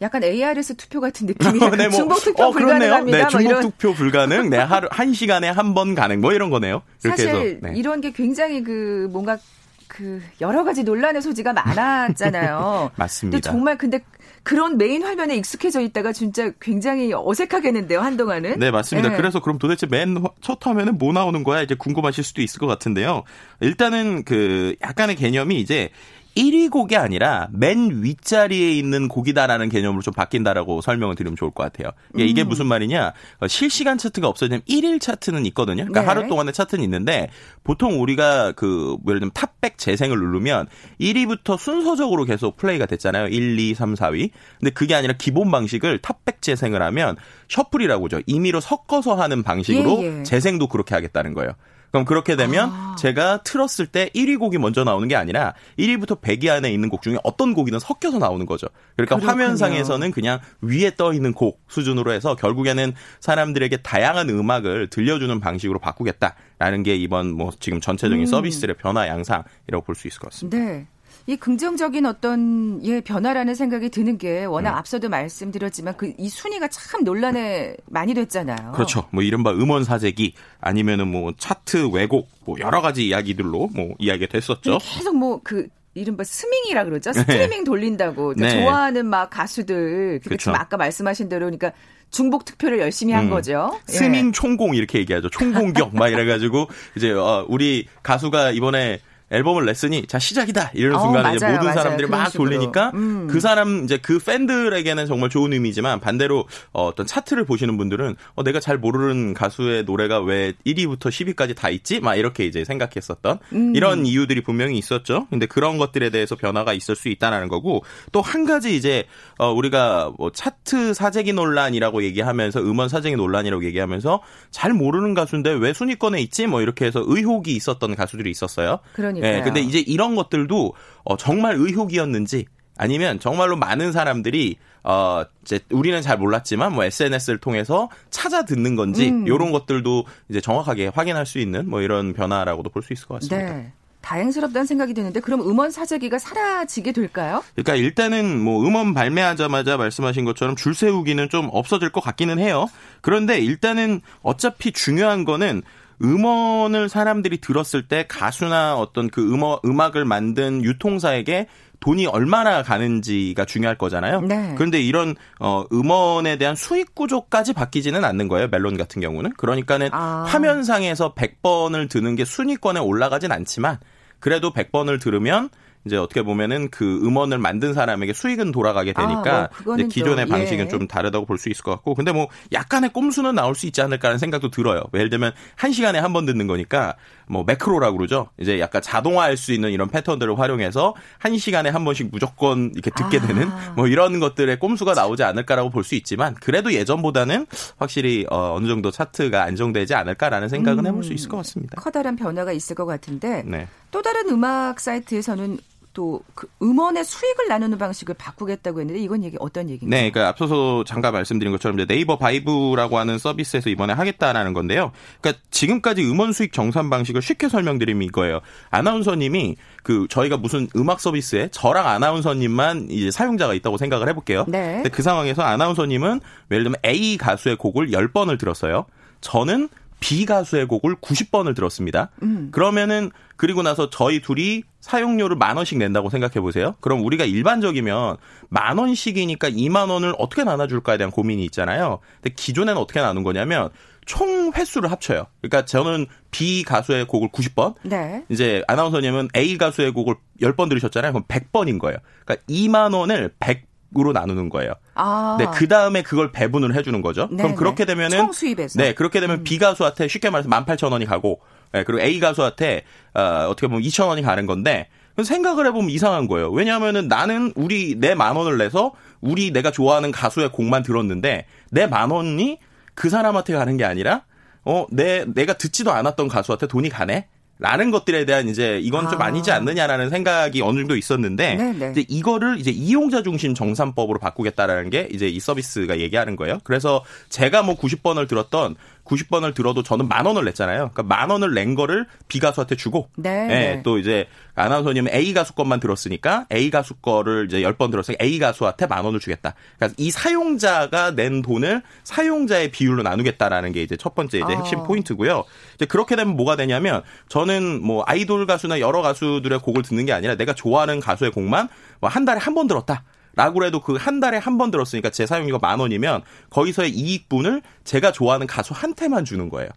약간 0.00 0.24
ARS 0.24 0.74
투표 0.76 1.00
같은 1.00 1.26
느낌이에요. 1.28 1.70
네, 1.76 1.88
뭐, 1.88 1.96
중복 1.96 2.22
투표 2.22 2.44
어. 2.44 2.50
불가능합니다. 2.50 3.16
네, 3.18 3.22
뭐 3.22 3.30
중복 3.30 3.50
이런. 3.50 3.62
투표 3.62 3.94
불가능. 3.94 4.50
네, 4.50 4.56
하루 4.58 4.88
한 4.90 5.14
시간에 5.14 5.48
한 5.48 5.74
번 5.74 5.94
가능. 5.94 6.20
뭐 6.20 6.32
이런 6.32 6.50
거네요. 6.50 6.82
이렇게 7.04 7.22
사실 7.22 7.28
해서. 7.36 7.58
네. 7.62 7.72
이런 7.76 8.00
게 8.00 8.10
굉장히 8.12 8.64
그 8.64 9.08
뭔가 9.12 9.38
그 9.86 10.20
여러 10.40 10.64
가지 10.64 10.82
논란의 10.82 11.22
소지가 11.22 11.52
많았잖아요. 11.52 12.90
맞습니다. 12.96 13.36
근데 13.36 13.40
정말 13.48 13.78
근데 13.78 14.00
그런 14.42 14.76
메인 14.76 15.02
화면에 15.02 15.36
익숙해져 15.36 15.80
있다가 15.80 16.12
진짜 16.12 16.50
굉장히 16.60 17.12
어색하겠는데요 17.14 18.00
한동안은. 18.00 18.58
네, 18.58 18.70
맞습니다. 18.70 19.10
네. 19.10 19.16
그래서 19.16 19.40
그럼 19.40 19.58
도대체 19.58 19.86
맨 19.86 20.16
첫 20.40 20.66
화면은 20.66 20.98
뭐 20.98 21.12
나오는 21.12 21.44
거야? 21.44 21.62
이제 21.62 21.74
궁금하실 21.74 22.24
수도 22.24 22.42
있을 22.42 22.58
것 22.58 22.66
같은데요. 22.66 23.22
일단은 23.60 24.24
그 24.24 24.74
약간의 24.82 25.16
개념이 25.16 25.60
이제 25.60 25.90
1위 26.36 26.70
곡이 26.70 26.96
아니라 26.96 27.48
맨 27.52 28.02
윗자리에 28.02 28.72
있는 28.72 29.08
곡이다라는 29.08 29.68
개념으로 29.68 30.02
좀 30.02 30.14
바뀐다라고 30.14 30.80
설명을 30.80 31.14
드리면 31.14 31.36
좋을 31.36 31.50
것 31.50 31.62
같아요. 31.62 31.92
이게, 32.14 32.24
이게 32.24 32.44
무슨 32.44 32.66
말이냐? 32.66 33.12
어, 33.40 33.48
실시간 33.48 33.98
차트가 33.98 34.28
없어지면 34.28 34.62
1일 34.62 35.00
차트는 35.00 35.46
있거든요. 35.46 35.84
그러니까 35.84 36.00
네. 36.00 36.06
하루 36.06 36.28
동안의 36.28 36.52
차트는 36.52 36.82
있는데 36.84 37.28
보통 37.64 38.00
우리가 38.00 38.52
그 38.52 38.96
예를 39.06 39.20
들면 39.20 39.32
top백 39.34 39.78
재생을 39.78 40.18
누르면 40.18 40.68
1위부터 41.00 41.58
순서적으로 41.58 42.24
계속 42.24 42.56
플레이가 42.56 42.86
됐잖아요. 42.86 43.28
1, 43.28 43.58
2, 43.58 43.74
3, 43.74 43.94
4위. 43.94 44.30
근데 44.60 44.70
그게 44.70 44.94
아니라 44.94 45.14
기본 45.18 45.50
방식을 45.50 45.98
탑백 45.98 46.42
재생을 46.42 46.82
하면 46.82 47.16
셔플이라고 47.48 48.08
죠. 48.08 48.20
임의로 48.26 48.60
섞어서 48.60 49.14
하는 49.14 49.42
방식으로 49.42 50.02
예, 50.02 50.18
예. 50.20 50.22
재생도 50.22 50.68
그렇게 50.68 50.94
하겠다는 50.94 51.34
거예요. 51.34 51.52
그럼 51.92 52.04
그렇게 52.06 52.36
되면 52.36 52.70
아. 52.72 52.96
제가 52.98 53.42
틀었을 53.42 53.86
때 53.86 54.10
1위 54.14 54.38
곡이 54.38 54.58
먼저 54.58 54.82
나오는 54.82 55.06
게 55.08 55.14
아니라 55.14 55.54
1위부터 55.78 56.20
100위 56.20 56.48
안에 56.48 56.72
있는 56.72 56.88
곡 56.88 57.02
중에 57.02 57.18
어떤 57.22 57.52
곡이든 57.54 57.78
섞여서 57.78 58.18
나오는 58.18 58.44
거죠. 58.46 58.66
그러니까 58.96 59.16
그렇군요. 59.16 59.30
화면상에서는 59.30 60.10
그냥 60.10 60.40
위에 60.62 60.92
떠 60.96 61.12
있는 61.12 61.32
곡 61.32 61.60
수준으로 61.68 62.12
해서 62.12 62.34
결국에는 62.34 62.94
사람들에게 63.20 63.76
다양한 63.78 64.30
음악을 64.30 64.88
들려주는 64.88 65.38
방식으로 65.38 65.78
바꾸겠다라는 65.78 66.82
게 66.82 66.96
이번 66.96 67.32
뭐 67.32 67.50
지금 67.60 67.80
전체적인 67.80 68.22
음. 68.22 68.26
서비스의 68.26 68.74
변화 68.78 69.06
양상이라고 69.06 69.82
볼 69.84 69.94
수 69.94 70.08
있을 70.08 70.18
것 70.18 70.30
같습니다. 70.30 70.58
네. 70.58 70.86
이 71.26 71.36
긍정적인 71.36 72.06
어떤 72.06 72.80
예 72.84 73.00
변화라는 73.00 73.54
생각이 73.54 73.90
드는 73.90 74.18
게 74.18 74.44
워낙 74.44 74.76
앞서도 74.78 75.08
말씀드렸지만 75.08 75.96
그 75.96 76.12
이 76.18 76.28
순위가 76.28 76.68
참 76.68 77.04
논란에 77.04 77.74
많이 77.86 78.14
됐잖아요. 78.14 78.72
그렇죠. 78.72 79.08
뭐 79.10 79.22
이른바 79.22 79.50
음원 79.50 79.82
사재기 79.84 80.34
아니면은 80.60 81.08
뭐 81.08 81.32
차트 81.36 81.88
왜곡 81.92 82.28
뭐 82.44 82.56
여러 82.60 82.80
가지 82.80 83.06
이야기들로 83.08 83.70
뭐 83.74 83.94
이야기가 83.98 84.30
됐었죠. 84.30 84.78
계속 84.78 85.16
뭐그 85.16 85.68
이른바 85.94 86.22
스밍이라 86.24 86.84
그러죠. 86.84 87.12
스트리밍 87.12 87.64
돌린다고. 87.64 88.34
그러니까 88.34 88.46
네. 88.46 88.62
좋아하는 88.62 89.06
막 89.06 89.30
가수들. 89.30 90.20
그쵸. 90.22 90.36
지금 90.36 90.54
아까 90.54 90.76
말씀하신 90.76 91.28
대로 91.28 91.46
그러니까 91.46 91.72
중복 92.10 92.44
투표를 92.44 92.78
열심히 92.78 93.12
한 93.14 93.24
음. 93.24 93.30
거죠. 93.30 93.78
예. 93.88 93.92
스밍 93.92 94.32
총공 94.32 94.74
이렇게 94.74 94.98
얘기하죠. 95.00 95.28
총공격 95.30 95.94
막 95.96 96.08
이래가지고 96.08 96.68
이제 96.96 97.10
어, 97.10 97.44
우리 97.48 97.86
가수가 98.02 98.52
이번에 98.52 99.00
앨범을 99.32 99.64
냈으니 99.64 100.06
자 100.06 100.18
시작이다 100.18 100.70
이런 100.74 100.96
어, 100.96 101.00
순간에 101.00 101.34
이제 101.36 101.44
맞아요, 101.44 101.56
모든 101.56 101.68
맞아요. 101.70 101.82
사람들이 101.82 102.08
막 102.08 102.26
식으로. 102.30 102.44
돌리니까 102.50 102.90
음. 102.94 103.26
그 103.30 103.40
사람 103.40 103.84
이제 103.84 103.96
그 103.96 104.18
팬들에게는 104.18 105.06
정말 105.06 105.30
좋은 105.30 105.52
의미지만 105.52 106.00
반대로 106.00 106.46
어, 106.72 106.86
어떤 106.86 107.06
차트를 107.06 107.44
보시는 107.44 107.76
분들은 107.78 108.16
어, 108.34 108.42
내가 108.44 108.60
잘 108.60 108.78
모르는 108.78 109.34
가수의 109.34 109.84
노래가 109.84 110.20
왜 110.20 110.52
1위부터 110.66 111.08
10위까지 111.08 111.56
다 111.56 111.70
있지? 111.70 112.00
막 112.00 112.16
이렇게 112.16 112.44
이제 112.44 112.64
생각했었던 112.64 113.38
음. 113.52 113.72
이런 113.76 114.04
이유들이 114.06 114.42
분명히 114.42 114.76
있었죠. 114.78 115.26
근데 115.30 115.46
그런 115.46 115.78
것들에 115.78 116.10
대해서 116.10 116.36
변화가 116.36 116.72
있을 116.74 116.96
수 116.96 117.08
있다는 117.08 117.48
거고 117.48 117.84
또 118.12 118.22
한 118.22 118.44
가지 118.46 118.76
이제 118.76 119.04
어, 119.38 119.52
우리가 119.52 120.12
뭐 120.16 120.30
차트 120.32 120.94
사재기 120.94 121.32
논란이라고 121.32 122.02
얘기하면서 122.04 122.60
음원 122.60 122.88
사재기 122.88 123.16
논란이라고 123.16 123.64
얘기하면서 123.64 124.20
잘 124.50 124.72
모르는 124.72 125.14
가수인데 125.14 125.50
왜 125.52 125.72
순위권에 125.72 126.20
있지? 126.22 126.46
뭐 126.46 126.62
이렇게 126.62 126.84
해서 126.86 127.02
의혹이 127.04 127.54
있었던 127.56 127.94
가수들이 127.94 128.30
있었어요. 128.30 128.78
그러니까요. 128.94 129.21
예, 129.22 129.40
근데 129.42 129.60
이제 129.60 129.78
이런 129.78 130.14
것들도 130.14 130.74
어, 131.04 131.16
정말 131.16 131.54
의혹이었는지 131.56 132.46
아니면 132.76 133.20
정말로 133.20 133.56
많은 133.56 133.92
사람들이 133.92 134.56
어 134.84 135.22
이제 135.42 135.60
우리는 135.70 136.00
잘 136.02 136.18
몰랐지만 136.18 136.72
뭐 136.72 136.82
SNS를 136.84 137.38
통해서 137.38 137.88
찾아 138.10 138.44
듣는 138.44 138.74
건지 138.74 139.10
음. 139.10 139.26
이런 139.28 139.52
것들도 139.52 140.04
이제 140.28 140.40
정확하게 140.40 140.88
확인할 140.88 141.24
수 141.26 141.38
있는 141.38 141.68
뭐 141.70 141.82
이런 141.82 142.12
변화라고도 142.14 142.70
볼 142.70 142.82
수 142.82 142.92
있을 142.92 143.06
것 143.06 143.20
같습니다. 143.20 143.52
네. 143.52 143.72
다행스럽다는 144.00 144.66
생각이 144.66 144.94
드는데 144.94 145.20
그럼 145.20 145.42
음원 145.42 145.70
사재기가 145.70 146.18
사라지게 146.18 146.90
될까요? 146.90 147.44
그러니까 147.54 147.76
일단은 147.76 148.40
뭐 148.40 148.66
음원 148.66 148.94
발매하자마자 148.94 149.76
말씀하신 149.76 150.24
것처럼 150.24 150.56
줄 150.56 150.74
세우기는 150.74 151.28
좀 151.28 151.48
없어질 151.52 151.90
것 151.90 152.00
같기는 152.00 152.40
해요. 152.40 152.66
그런데 153.00 153.38
일단은 153.38 154.00
어차피 154.22 154.72
중요한 154.72 155.24
거는 155.24 155.62
음원을 156.02 156.88
사람들이 156.88 157.40
들었을 157.40 157.86
때 157.88 158.04
가수나 158.08 158.76
어떤 158.76 159.08
그 159.08 159.32
음악, 159.32 159.64
음악을 159.64 160.04
만든 160.04 160.64
유통사에게 160.64 161.46
돈이 161.80 162.06
얼마나 162.06 162.62
가는지가 162.62 163.44
중요할 163.44 163.76
거잖아요. 163.76 164.20
네. 164.20 164.54
그런데 164.56 164.80
이런 164.80 165.16
어 165.40 165.64
음원에 165.72 166.36
대한 166.36 166.54
수익 166.54 166.94
구조까지 166.94 167.52
바뀌지는 167.52 168.04
않는 168.04 168.28
거예요. 168.28 168.48
멜론 168.48 168.76
같은 168.76 169.02
경우는. 169.02 169.32
그러니까는 169.36 169.88
아. 169.92 170.24
화면상에서 170.28 171.14
100번을 171.14 171.90
드는 171.90 172.14
게 172.14 172.24
순위권에 172.24 172.78
올라가진 172.78 173.32
않지만 173.32 173.78
그래도 174.20 174.52
100번을 174.52 175.00
들으면 175.00 175.50
이제 175.84 175.96
어떻게 175.96 176.22
보면은 176.22 176.68
그 176.70 177.00
음원을 177.04 177.38
만든 177.38 177.74
사람에게 177.74 178.12
수익은 178.12 178.52
돌아가게 178.52 178.92
아, 178.96 179.00
되니까 179.06 179.38
뭐 179.40 179.48
그거는 179.58 179.86
이제 179.86 179.94
기존의 179.94 180.26
또, 180.26 180.32
예. 180.34 180.38
방식은 180.38 180.68
좀 180.68 180.86
다르다고 180.86 181.26
볼 181.26 181.38
수 181.38 181.48
있을 181.48 181.64
것 181.64 181.72
같고 181.72 181.94
근데 181.94 182.12
뭐 182.12 182.28
약간의 182.52 182.92
꼼수는 182.92 183.34
나올 183.34 183.54
수 183.54 183.66
있지 183.66 183.82
않을까라는 183.82 184.18
생각도 184.18 184.50
들어요. 184.50 184.82
예를 184.94 185.10
들면 185.10 185.32
한 185.56 185.72
시간에 185.72 185.98
한 185.98 186.12
번 186.12 186.26
듣는 186.26 186.46
거니까 186.46 186.94
뭐 187.26 187.42
매크로라고 187.44 187.96
그러죠. 187.96 188.28
이제 188.38 188.60
약간 188.60 188.82
자동화할 188.82 189.36
수 189.36 189.52
있는 189.52 189.70
이런 189.70 189.88
패턴들을 189.88 190.38
활용해서 190.38 190.94
한 191.18 191.36
시간에 191.38 191.70
한 191.70 191.84
번씩 191.84 192.10
무조건 192.12 192.70
이렇게 192.74 192.90
듣게 192.90 193.18
아. 193.18 193.26
되는 193.26 193.48
뭐 193.76 193.88
이런 193.88 194.20
것들의 194.20 194.58
꼼수가 194.58 194.92
나오지 194.94 195.22
않을까라고 195.24 195.70
볼 195.70 195.82
수 195.82 195.94
있지만 195.96 196.34
그래도 196.34 196.72
예전보다는 196.72 197.46
확실히 197.78 198.24
어, 198.30 198.54
어느 198.54 198.68
정도 198.68 198.90
차트가 198.92 199.42
안정되지 199.42 199.94
않을까라는 199.94 200.48
생각은 200.48 200.86
해볼 200.86 201.02
수 201.02 201.12
있을 201.12 201.28
것 201.28 201.38
같습니다. 201.38 201.80
커다란 201.80 202.14
변화가 202.14 202.52
있을 202.52 202.76
것 202.76 202.86
같은데 202.86 203.42
네. 203.46 203.66
또 203.90 204.00
다른 204.02 204.28
음악 204.28 204.78
사이트에서는 204.78 205.58
또 205.92 206.22
그 206.34 206.48
음원의 206.62 207.04
수익을 207.04 207.48
나누는 207.48 207.78
방식을 207.78 208.14
바꾸겠다고 208.14 208.80
했는데 208.80 209.00
이건 209.00 209.24
얘기 209.24 209.36
어떤 209.40 209.68
얘기인가요? 209.68 209.90
네, 209.90 210.10
그러니까 210.10 210.28
앞서서 210.28 210.84
잠깐 210.84 211.12
말씀드린 211.12 211.52
것처럼 211.52 211.76
네이버 211.86 212.16
바이브라고 212.18 212.98
하는 212.98 213.18
서비스에서 213.18 213.70
이번에 213.70 213.92
하겠다라는 213.92 214.52
건데요. 214.52 214.92
그러니까 215.20 215.42
지금까지 215.50 216.02
음원 216.04 216.32
수익 216.32 216.52
정산 216.52 216.90
방식을 216.90 217.22
쉽게 217.22 217.48
설명드리면 217.48 218.02
이거예요. 218.02 218.40
아나운서님이 218.70 219.56
그 219.82 220.06
저희가 220.08 220.36
무슨 220.36 220.68
음악 220.76 221.00
서비스에 221.00 221.48
저랑 221.50 221.86
아나운서님만 221.86 222.88
이제 222.90 223.10
사용자가 223.10 223.54
있다고 223.54 223.76
생각을 223.76 224.08
해볼게요. 224.08 224.44
네. 224.48 224.74
근데 224.76 224.88
그 224.88 225.02
상황에서 225.02 225.42
아나운서님은 225.42 226.20
예를 226.50 226.64
들면 226.64 226.80
A 226.84 227.16
가수의 227.16 227.56
곡을 227.56 227.90
10번을 227.90 228.38
들었어요. 228.38 228.86
저는 229.20 229.68
B 230.02 230.26
가수의 230.26 230.66
곡을 230.66 230.96
90번을 230.96 231.54
들었습니다. 231.54 232.10
음. 232.22 232.48
그러면은 232.50 233.10
그리고 233.36 233.62
나서 233.62 233.88
저희 233.88 234.20
둘이 234.20 234.64
사용료를 234.80 235.36
만 235.36 235.56
원씩 235.56 235.78
낸다고 235.78 236.10
생각해 236.10 236.40
보세요. 236.40 236.74
그럼 236.80 237.04
우리가 237.04 237.24
일반적이면 237.24 238.16
만 238.48 238.78
원씩이니까 238.78 239.50
2만 239.50 239.90
원을 239.90 240.14
어떻게 240.18 240.42
나눠줄까에 240.42 240.98
대한 240.98 241.12
고민이 241.12 241.44
있잖아요. 241.46 242.00
근데 242.20 242.34
기존에는 242.34 242.80
어떻게 242.80 243.00
나눈 243.00 243.22
거냐면 243.22 243.70
총 244.04 244.52
횟수를 244.52 244.90
합쳐요. 244.90 245.26
그러니까 245.40 245.64
저는 245.64 246.06
B 246.32 246.64
가수의 246.64 247.06
곡을 247.06 247.28
90번, 247.28 247.74
네. 247.82 248.24
이제 248.28 248.64
아나운서님은 248.66 249.28
A 249.36 249.56
가수의 249.56 249.92
곡을 249.92 250.16
10번 250.40 250.68
들으셨잖아요. 250.68 251.12
그럼 251.12 251.24
100번인 251.28 251.78
거예요. 251.78 251.98
그러니까 252.24 252.44
2만 252.48 252.92
원을 252.94 253.32
100 253.38 253.71
으로 253.98 254.12
나누는 254.12 254.48
거예요. 254.48 254.72
아. 254.94 255.36
네, 255.38 255.46
그 255.52 255.68
다음에 255.68 256.02
그걸 256.02 256.32
배분을 256.32 256.74
해주는 256.74 257.02
거죠. 257.02 257.28
네, 257.30 257.36
그럼 257.36 257.50
네. 257.50 257.56
그렇게 257.56 257.84
되면은 257.84 258.16
총 258.16 258.32
수입에서. 258.32 258.78
네, 258.80 258.94
그렇게 258.94 259.20
되면 259.20 259.38
음. 259.40 259.44
B 259.44 259.58
가수한테 259.58 260.08
쉽게 260.08 260.30
말해서 260.30 260.48
18,000원이 260.48 261.06
가고, 261.06 261.40
네, 261.72 261.84
그리고 261.84 262.00
A 262.02 262.18
가수한테 262.20 262.84
어, 263.14 263.48
어떻게 263.50 263.66
보면 263.66 263.82
2,000원이 263.82 264.22
가는 264.24 264.46
건데 264.46 264.88
생각을 265.22 265.66
해보면 265.66 265.90
이상한 265.90 266.26
거예요. 266.26 266.50
왜냐하면은 266.50 267.06
나는 267.08 267.52
우리 267.54 267.96
내 267.98 268.14
만 268.14 268.34
원을 268.36 268.56
내서 268.56 268.92
우리 269.20 269.50
내가 269.52 269.70
좋아하는 269.70 270.10
가수의 270.10 270.52
곡만 270.52 270.82
들었는데 270.82 271.44
내 271.70 271.86
만 271.86 272.10
원이 272.10 272.58
그 272.94 273.10
사람한테 273.10 273.52
가는 273.54 273.76
게 273.76 273.84
아니라 273.84 274.22
어, 274.64 274.86
내 274.90 275.24
내가 275.26 275.52
듣지도 275.54 275.92
않았던 275.92 276.28
가수한테 276.28 276.66
돈이 276.66 276.88
가네. 276.88 277.26
라는 277.62 277.92
것들에 277.92 278.24
대한 278.24 278.48
이제 278.48 278.80
이건 278.82 279.08
좀 279.08 279.22
아. 279.22 279.26
아니지 279.26 279.52
않느냐라는 279.52 280.10
생각이 280.10 280.60
어느 280.62 280.80
정도 280.80 280.96
있었는데 280.96 281.54
네네. 281.54 281.90
이제 281.92 282.04
이거를 282.08 282.58
이제 282.58 282.72
이용자 282.72 283.22
중심 283.22 283.54
정산법으로 283.54 284.18
바꾸겠다라는 284.18 284.90
게 284.90 285.08
이제 285.12 285.28
이 285.28 285.38
서비스가 285.38 286.00
얘기하는 286.00 286.34
거예요. 286.34 286.58
그래서 286.64 287.04
제가 287.28 287.62
뭐 287.62 287.76
90번을 287.76 288.28
들었던 288.28 288.74
90번을 289.04 289.54
들어도 289.54 289.82
저는 289.82 290.08
만 290.08 290.26
원을 290.26 290.44
냈잖아요. 290.44 290.90
그러니까 290.92 291.02
만 291.02 291.30
원을 291.30 291.54
낸 291.54 291.74
거를 291.74 292.06
B 292.28 292.38
가수한테 292.38 292.76
주고 292.76 293.08
네. 293.16 293.48
예, 293.50 293.82
또 293.82 293.98
이제 293.98 294.28
아나운서님은 294.54 295.12
A 295.12 295.32
가수 295.34 295.54
것만 295.54 295.80
들었으니까 295.80 296.46
A 296.52 296.70
가수 296.70 296.94
거를 296.94 297.46
이제 297.46 297.62
10번 297.62 297.90
들었으니까 297.90 298.24
A 298.24 298.38
가수한테 298.38 298.86
만 298.86 299.04
원을 299.04 299.18
주겠다. 299.20 299.54
그러니까 299.76 299.94
이 299.98 300.10
사용자가 300.10 301.14
낸 301.14 301.42
돈을 301.42 301.82
사용자의 302.04 302.70
비율로 302.70 303.02
나누겠다라는 303.02 303.72
게 303.72 303.82
이제 303.82 303.96
첫 303.96 304.14
번째 304.14 304.38
이제 304.38 304.52
핵심 304.54 304.80
아. 304.80 304.82
포인트고요. 304.84 305.44
이제 305.74 305.84
그렇게 305.86 306.16
되면 306.16 306.36
뭐가 306.36 306.56
되냐면 306.56 307.02
저는 307.28 307.82
뭐 307.82 308.04
아이돌 308.06 308.46
가수나 308.46 308.80
여러 308.80 309.02
가수들의 309.02 309.58
곡을 309.60 309.82
듣는 309.82 310.06
게 310.06 310.12
아니라 310.12 310.36
내가 310.36 310.54
좋아하는 310.54 311.00
가수의 311.00 311.32
곡만 311.32 311.68
뭐 312.00 312.12
한 312.12 312.24
달에 312.24 312.38
한 312.38 312.52
번 312.54 312.66
들었다. 312.66 313.04
라고 313.34 313.64
해도 313.64 313.80
그 313.80 313.96
한 313.96 314.20
달에 314.20 314.38
한 314.38 314.58
번 314.58 314.70
들었으니까 314.70 315.10
제 315.10 315.26
사용료가 315.26 315.58
만 315.66 315.80
원이면 315.80 316.22
거기서의 316.50 316.90
이익분을 316.90 317.62
제가 317.84 318.12
좋아하는 318.12 318.46
가수한테만 318.46 319.24
주는 319.24 319.48
거예요. 319.48 319.70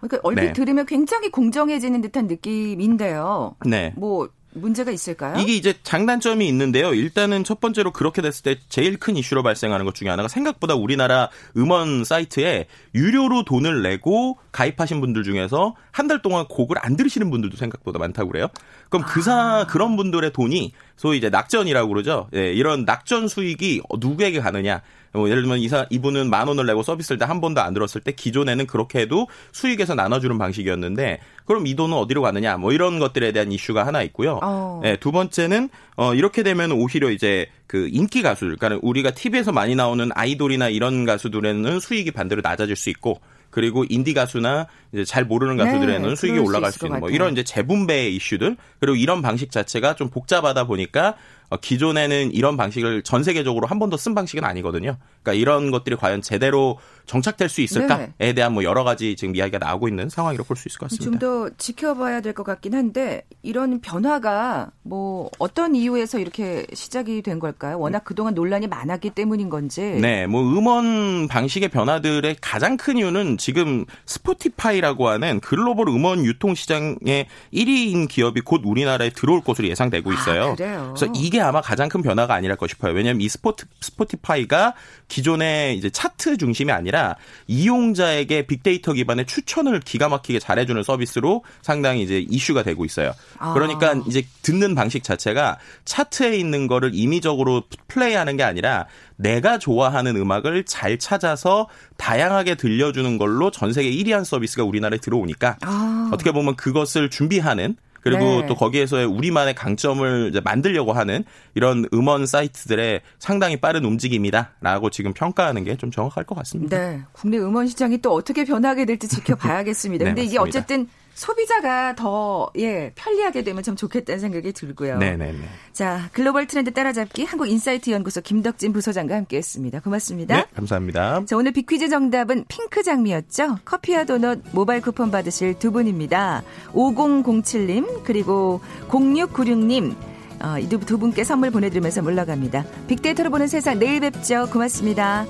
그러니까 0.00 0.18
얼핏 0.22 0.40
네. 0.46 0.52
들으면 0.52 0.86
굉장히 0.86 1.30
공정해지는 1.30 2.00
듯한 2.00 2.26
느낌인데요. 2.26 3.56
네. 3.66 3.92
뭐 3.96 4.28
문제가 4.54 4.90
있을까요? 4.90 5.38
이게 5.38 5.54
이제 5.54 5.74
장단점이 5.82 6.46
있는데요. 6.48 6.92
일단은 6.94 7.42
첫 7.44 7.60
번째로 7.60 7.90
그렇게 7.90 8.20
됐을 8.22 8.42
때 8.42 8.60
제일 8.68 8.98
큰 8.98 9.16
이슈로 9.16 9.42
발생하는 9.42 9.84
것 9.86 9.94
중에 9.94 10.08
하나가 10.08 10.28
생각보다 10.28 10.74
우리나라 10.74 11.30
음원 11.56 12.04
사이트에 12.04 12.66
유료로 12.94 13.44
돈을 13.44 13.82
내고 13.82 14.38
가입하신 14.52 15.00
분들 15.00 15.22
중에서 15.24 15.74
한 15.90 16.08
달 16.08 16.20
동안 16.20 16.46
곡을 16.48 16.76
안 16.80 16.96
들으시는 16.96 17.30
분들도 17.30 17.56
생각보다 17.56 17.98
많다고 17.98 18.30
그래요. 18.30 18.48
그럼 18.90 19.06
그 19.06 19.22
사, 19.22 19.66
그런 19.70 19.96
분들의 19.96 20.32
돈이 20.32 20.72
소위 20.96 21.16
이제 21.18 21.30
낙전이라고 21.30 21.88
그러죠. 21.88 22.28
예, 22.34 22.52
이런 22.52 22.84
낙전 22.84 23.28
수익이 23.28 23.80
누구에게 23.98 24.40
가느냐. 24.40 24.82
뭐 25.12 25.28
예를 25.28 25.42
들면 25.42 25.58
이사 25.58 25.86
이분은 25.90 26.30
만 26.30 26.48
원을 26.48 26.66
내고 26.66 26.82
서비스를 26.82 27.18
때한 27.18 27.40
번도 27.40 27.60
안 27.60 27.74
들었을 27.74 28.00
때 28.00 28.12
기존에는 28.12 28.66
그렇게 28.66 29.00
해도 29.00 29.28
수익에서 29.52 29.94
나눠주는 29.94 30.36
방식이었는데 30.38 31.20
그럼 31.44 31.66
이 31.66 31.74
돈은 31.74 31.96
어디로 31.96 32.22
가느냐 32.22 32.56
뭐 32.56 32.72
이런 32.72 32.98
것들에 32.98 33.32
대한 33.32 33.52
이슈가 33.52 33.86
하나 33.86 34.02
있고요. 34.02 34.40
어. 34.42 34.80
네, 34.82 34.96
두 34.96 35.12
번째는 35.12 35.68
어 35.96 36.14
이렇게 36.14 36.42
되면 36.42 36.72
오히려 36.72 37.10
이제 37.10 37.46
그 37.66 37.88
인기 37.90 38.22
가수들, 38.22 38.56
그러니까 38.56 38.80
우리가 38.86 39.12
TV에서 39.12 39.52
많이 39.52 39.74
나오는 39.74 40.10
아이돌이나 40.14 40.68
이런 40.68 41.04
가수들에는 41.04 41.80
수익이 41.80 42.10
반대로 42.10 42.40
낮아질 42.42 42.76
수 42.76 42.90
있고. 42.90 43.20
그리고 43.52 43.84
인디 43.88 44.14
가수나 44.14 44.66
이제 44.92 45.04
잘 45.04 45.26
모르는 45.26 45.58
가수들에는 45.58 46.08
네, 46.08 46.16
수익이 46.16 46.38
수 46.38 46.42
올라갈 46.42 46.70
있을 46.70 46.78
수 46.78 46.86
있는 46.86 47.00
것 47.00 47.06
뭐. 47.08 47.10
이런 47.14 47.32
이제 47.32 47.44
재분배의 47.44 48.16
이슈들 48.16 48.56
그리고 48.80 48.96
이런 48.96 49.20
방식 49.20 49.50
자체가 49.50 49.94
좀 49.94 50.08
복잡하다 50.08 50.64
보니까 50.64 51.16
어, 51.41 51.41
기존에는 51.60 52.32
이런 52.32 52.56
방식을 52.56 53.02
전 53.02 53.22
세계적으로 53.22 53.66
한 53.66 53.78
번도 53.78 53.96
쓴 53.96 54.14
방식은 54.14 54.44
아니거든요. 54.44 54.96
그러니까 55.22 55.40
이런 55.40 55.70
것들이 55.70 55.96
과연 55.96 56.22
제대로 56.22 56.78
정착될 57.06 57.48
수 57.48 57.60
있을까에 57.60 58.10
네. 58.18 58.32
대한 58.32 58.52
뭐 58.52 58.62
여러 58.64 58.84
가지 58.84 59.16
지금 59.16 59.34
이야기가 59.36 59.58
나오고 59.58 59.88
있는 59.88 60.08
상황이라고 60.08 60.46
볼 60.46 60.56
수 60.56 60.68
있을 60.68 60.78
것 60.78 60.88
같습니다. 60.90 61.04
좀 61.04 61.18
더 61.18 61.50
지켜봐야 61.58 62.20
될 62.20 62.32
것 62.34 62.44
같긴 62.44 62.74
한데 62.74 63.22
이런 63.42 63.80
변화가 63.80 64.70
뭐 64.82 65.30
어떤 65.38 65.74
이유에서 65.74 66.18
이렇게 66.18 66.66
시작이 66.72 67.22
된 67.22 67.38
걸까요? 67.38 67.78
워낙 67.78 68.04
그동안 68.04 68.34
논란이 68.34 68.66
많았기 68.68 69.10
때문인 69.10 69.50
건지. 69.50 69.80
네, 69.82 70.26
뭐 70.26 70.42
음원 70.42 71.28
방식의 71.28 71.68
변화들의 71.68 72.36
가장 72.40 72.76
큰 72.76 72.96
이유는 72.98 73.38
지금 73.38 73.84
스포티파이라고 74.06 75.08
하는 75.08 75.40
글로벌 75.40 75.88
음원 75.88 76.24
유통 76.24 76.54
시장의 76.54 77.26
1위인 77.52 78.08
기업이 78.08 78.40
곧 78.40 78.62
우리나라에 78.64 79.10
들어올 79.10 79.42
것으로 79.42 79.68
예상되고 79.68 80.10
아, 80.10 80.14
있어요. 80.14 80.42
아, 80.44 80.54
그래요? 80.54 80.92
그래서 80.96 81.12
이게 81.14 81.40
아마 81.42 81.60
가장 81.60 81.88
큰 81.88 82.02
변화가 82.02 82.34
아니랄까 82.34 82.66
싶어요. 82.66 82.92
왜냐하면 82.92 83.20
이 83.20 83.28
스포티, 83.28 83.64
스포티파이가 83.80 84.74
기존의 85.08 85.76
이제 85.76 85.90
차트 85.90 86.36
중심이 86.38 86.72
아니라 86.72 87.16
이용자에게 87.46 88.46
빅데이터 88.46 88.92
기반의 88.92 89.26
추천을 89.26 89.80
기가 89.80 90.08
막히게 90.08 90.38
잘해주는 90.38 90.82
서비스로 90.82 91.44
상당히 91.60 92.02
이제 92.02 92.24
이슈가 92.28 92.62
되고 92.62 92.84
있어요. 92.84 93.12
아. 93.38 93.52
그러니까 93.54 93.94
이제 94.06 94.24
듣는 94.42 94.74
방식 94.74 95.04
자체가 95.04 95.58
차트에 95.84 96.36
있는 96.36 96.66
거를 96.66 96.92
임의적으로 96.94 97.64
플레이하는 97.88 98.36
게 98.36 98.42
아니라 98.42 98.86
내가 99.16 99.58
좋아하는 99.58 100.16
음악을 100.16 100.64
잘 100.64 100.98
찾아서 100.98 101.68
다양하게 101.96 102.56
들려주는 102.56 103.18
걸로 103.18 103.50
전 103.50 103.72
세계 103.72 103.90
1위한 103.90 104.24
서비스가 104.24 104.64
우리나라에 104.64 104.98
들어오니까 104.98 105.58
아. 105.62 106.10
어떻게 106.12 106.32
보면 106.32 106.56
그것을 106.56 107.10
준비하는 107.10 107.76
그리고 108.02 108.40
네. 108.40 108.46
또 108.46 108.54
거기에서의 108.54 109.04
우리만의 109.06 109.54
강점을 109.54 110.40
만들려고 110.42 110.92
하는 110.92 111.24
이런 111.54 111.86
음원 111.92 112.26
사이트들의 112.26 113.00
상당히 113.18 113.56
빠른 113.58 113.84
움직임이다라고 113.84 114.88
지금 114.90 115.12
평가하는 115.12 115.64
게 115.64 115.72
좀 115.82 115.90
정확할 115.90 116.24
것 116.24 116.34
같습니다. 116.36 116.78
네. 116.78 117.00
국내 117.12 117.38
음원 117.38 117.66
시장이 117.66 117.98
또 117.98 118.12
어떻게 118.14 118.44
변하게 118.44 118.84
될지 118.84 119.08
지켜봐야겠습니다. 119.08 120.04
네, 120.04 120.10
근데 120.10 120.22
이게 120.22 120.38
어쨌든 120.38 120.86
소비자가 121.14 121.94
더, 121.94 122.50
예, 122.58 122.92
편리하게 122.94 123.42
되면 123.42 123.62
참 123.62 123.76
좋겠다는 123.76 124.20
생각이 124.20 124.52
들고요. 124.52 124.98
네네네. 124.98 125.38
자, 125.72 126.08
글로벌 126.12 126.46
트렌드 126.46 126.72
따라잡기 126.72 127.24
한국 127.24 127.48
인사이트 127.48 127.90
연구소 127.90 128.20
김덕진 128.20 128.72
부소장과 128.72 129.14
함께 129.16 129.36
했습니다. 129.36 129.80
고맙습니다. 129.80 130.36
네, 130.36 130.44
감사합니다. 130.54 131.24
자, 131.26 131.36
오늘 131.36 131.52
비퀴즈 131.52 131.88
정답은 131.88 132.44
핑크 132.48 132.82
장미였죠. 132.82 133.58
커피와 133.64 134.04
도넛 134.04 134.40
모바일 134.52 134.80
쿠폰 134.80 135.10
받으실 135.10 135.58
두 135.58 135.70
분입니다. 135.72 136.42
5007님, 136.72 138.02
그리고 138.04 138.60
0696님, 138.88 139.94
어, 140.42 140.58
이두 140.58 140.98
분께 140.98 141.24
선물 141.24 141.50
보내드리면서 141.50 142.02
물러갑니다. 142.02 142.64
빅데이터로 142.88 143.30
보는 143.30 143.46
세상 143.46 143.78
내일 143.78 144.00
뵙죠. 144.00 144.48
고맙습니다. 144.50 145.26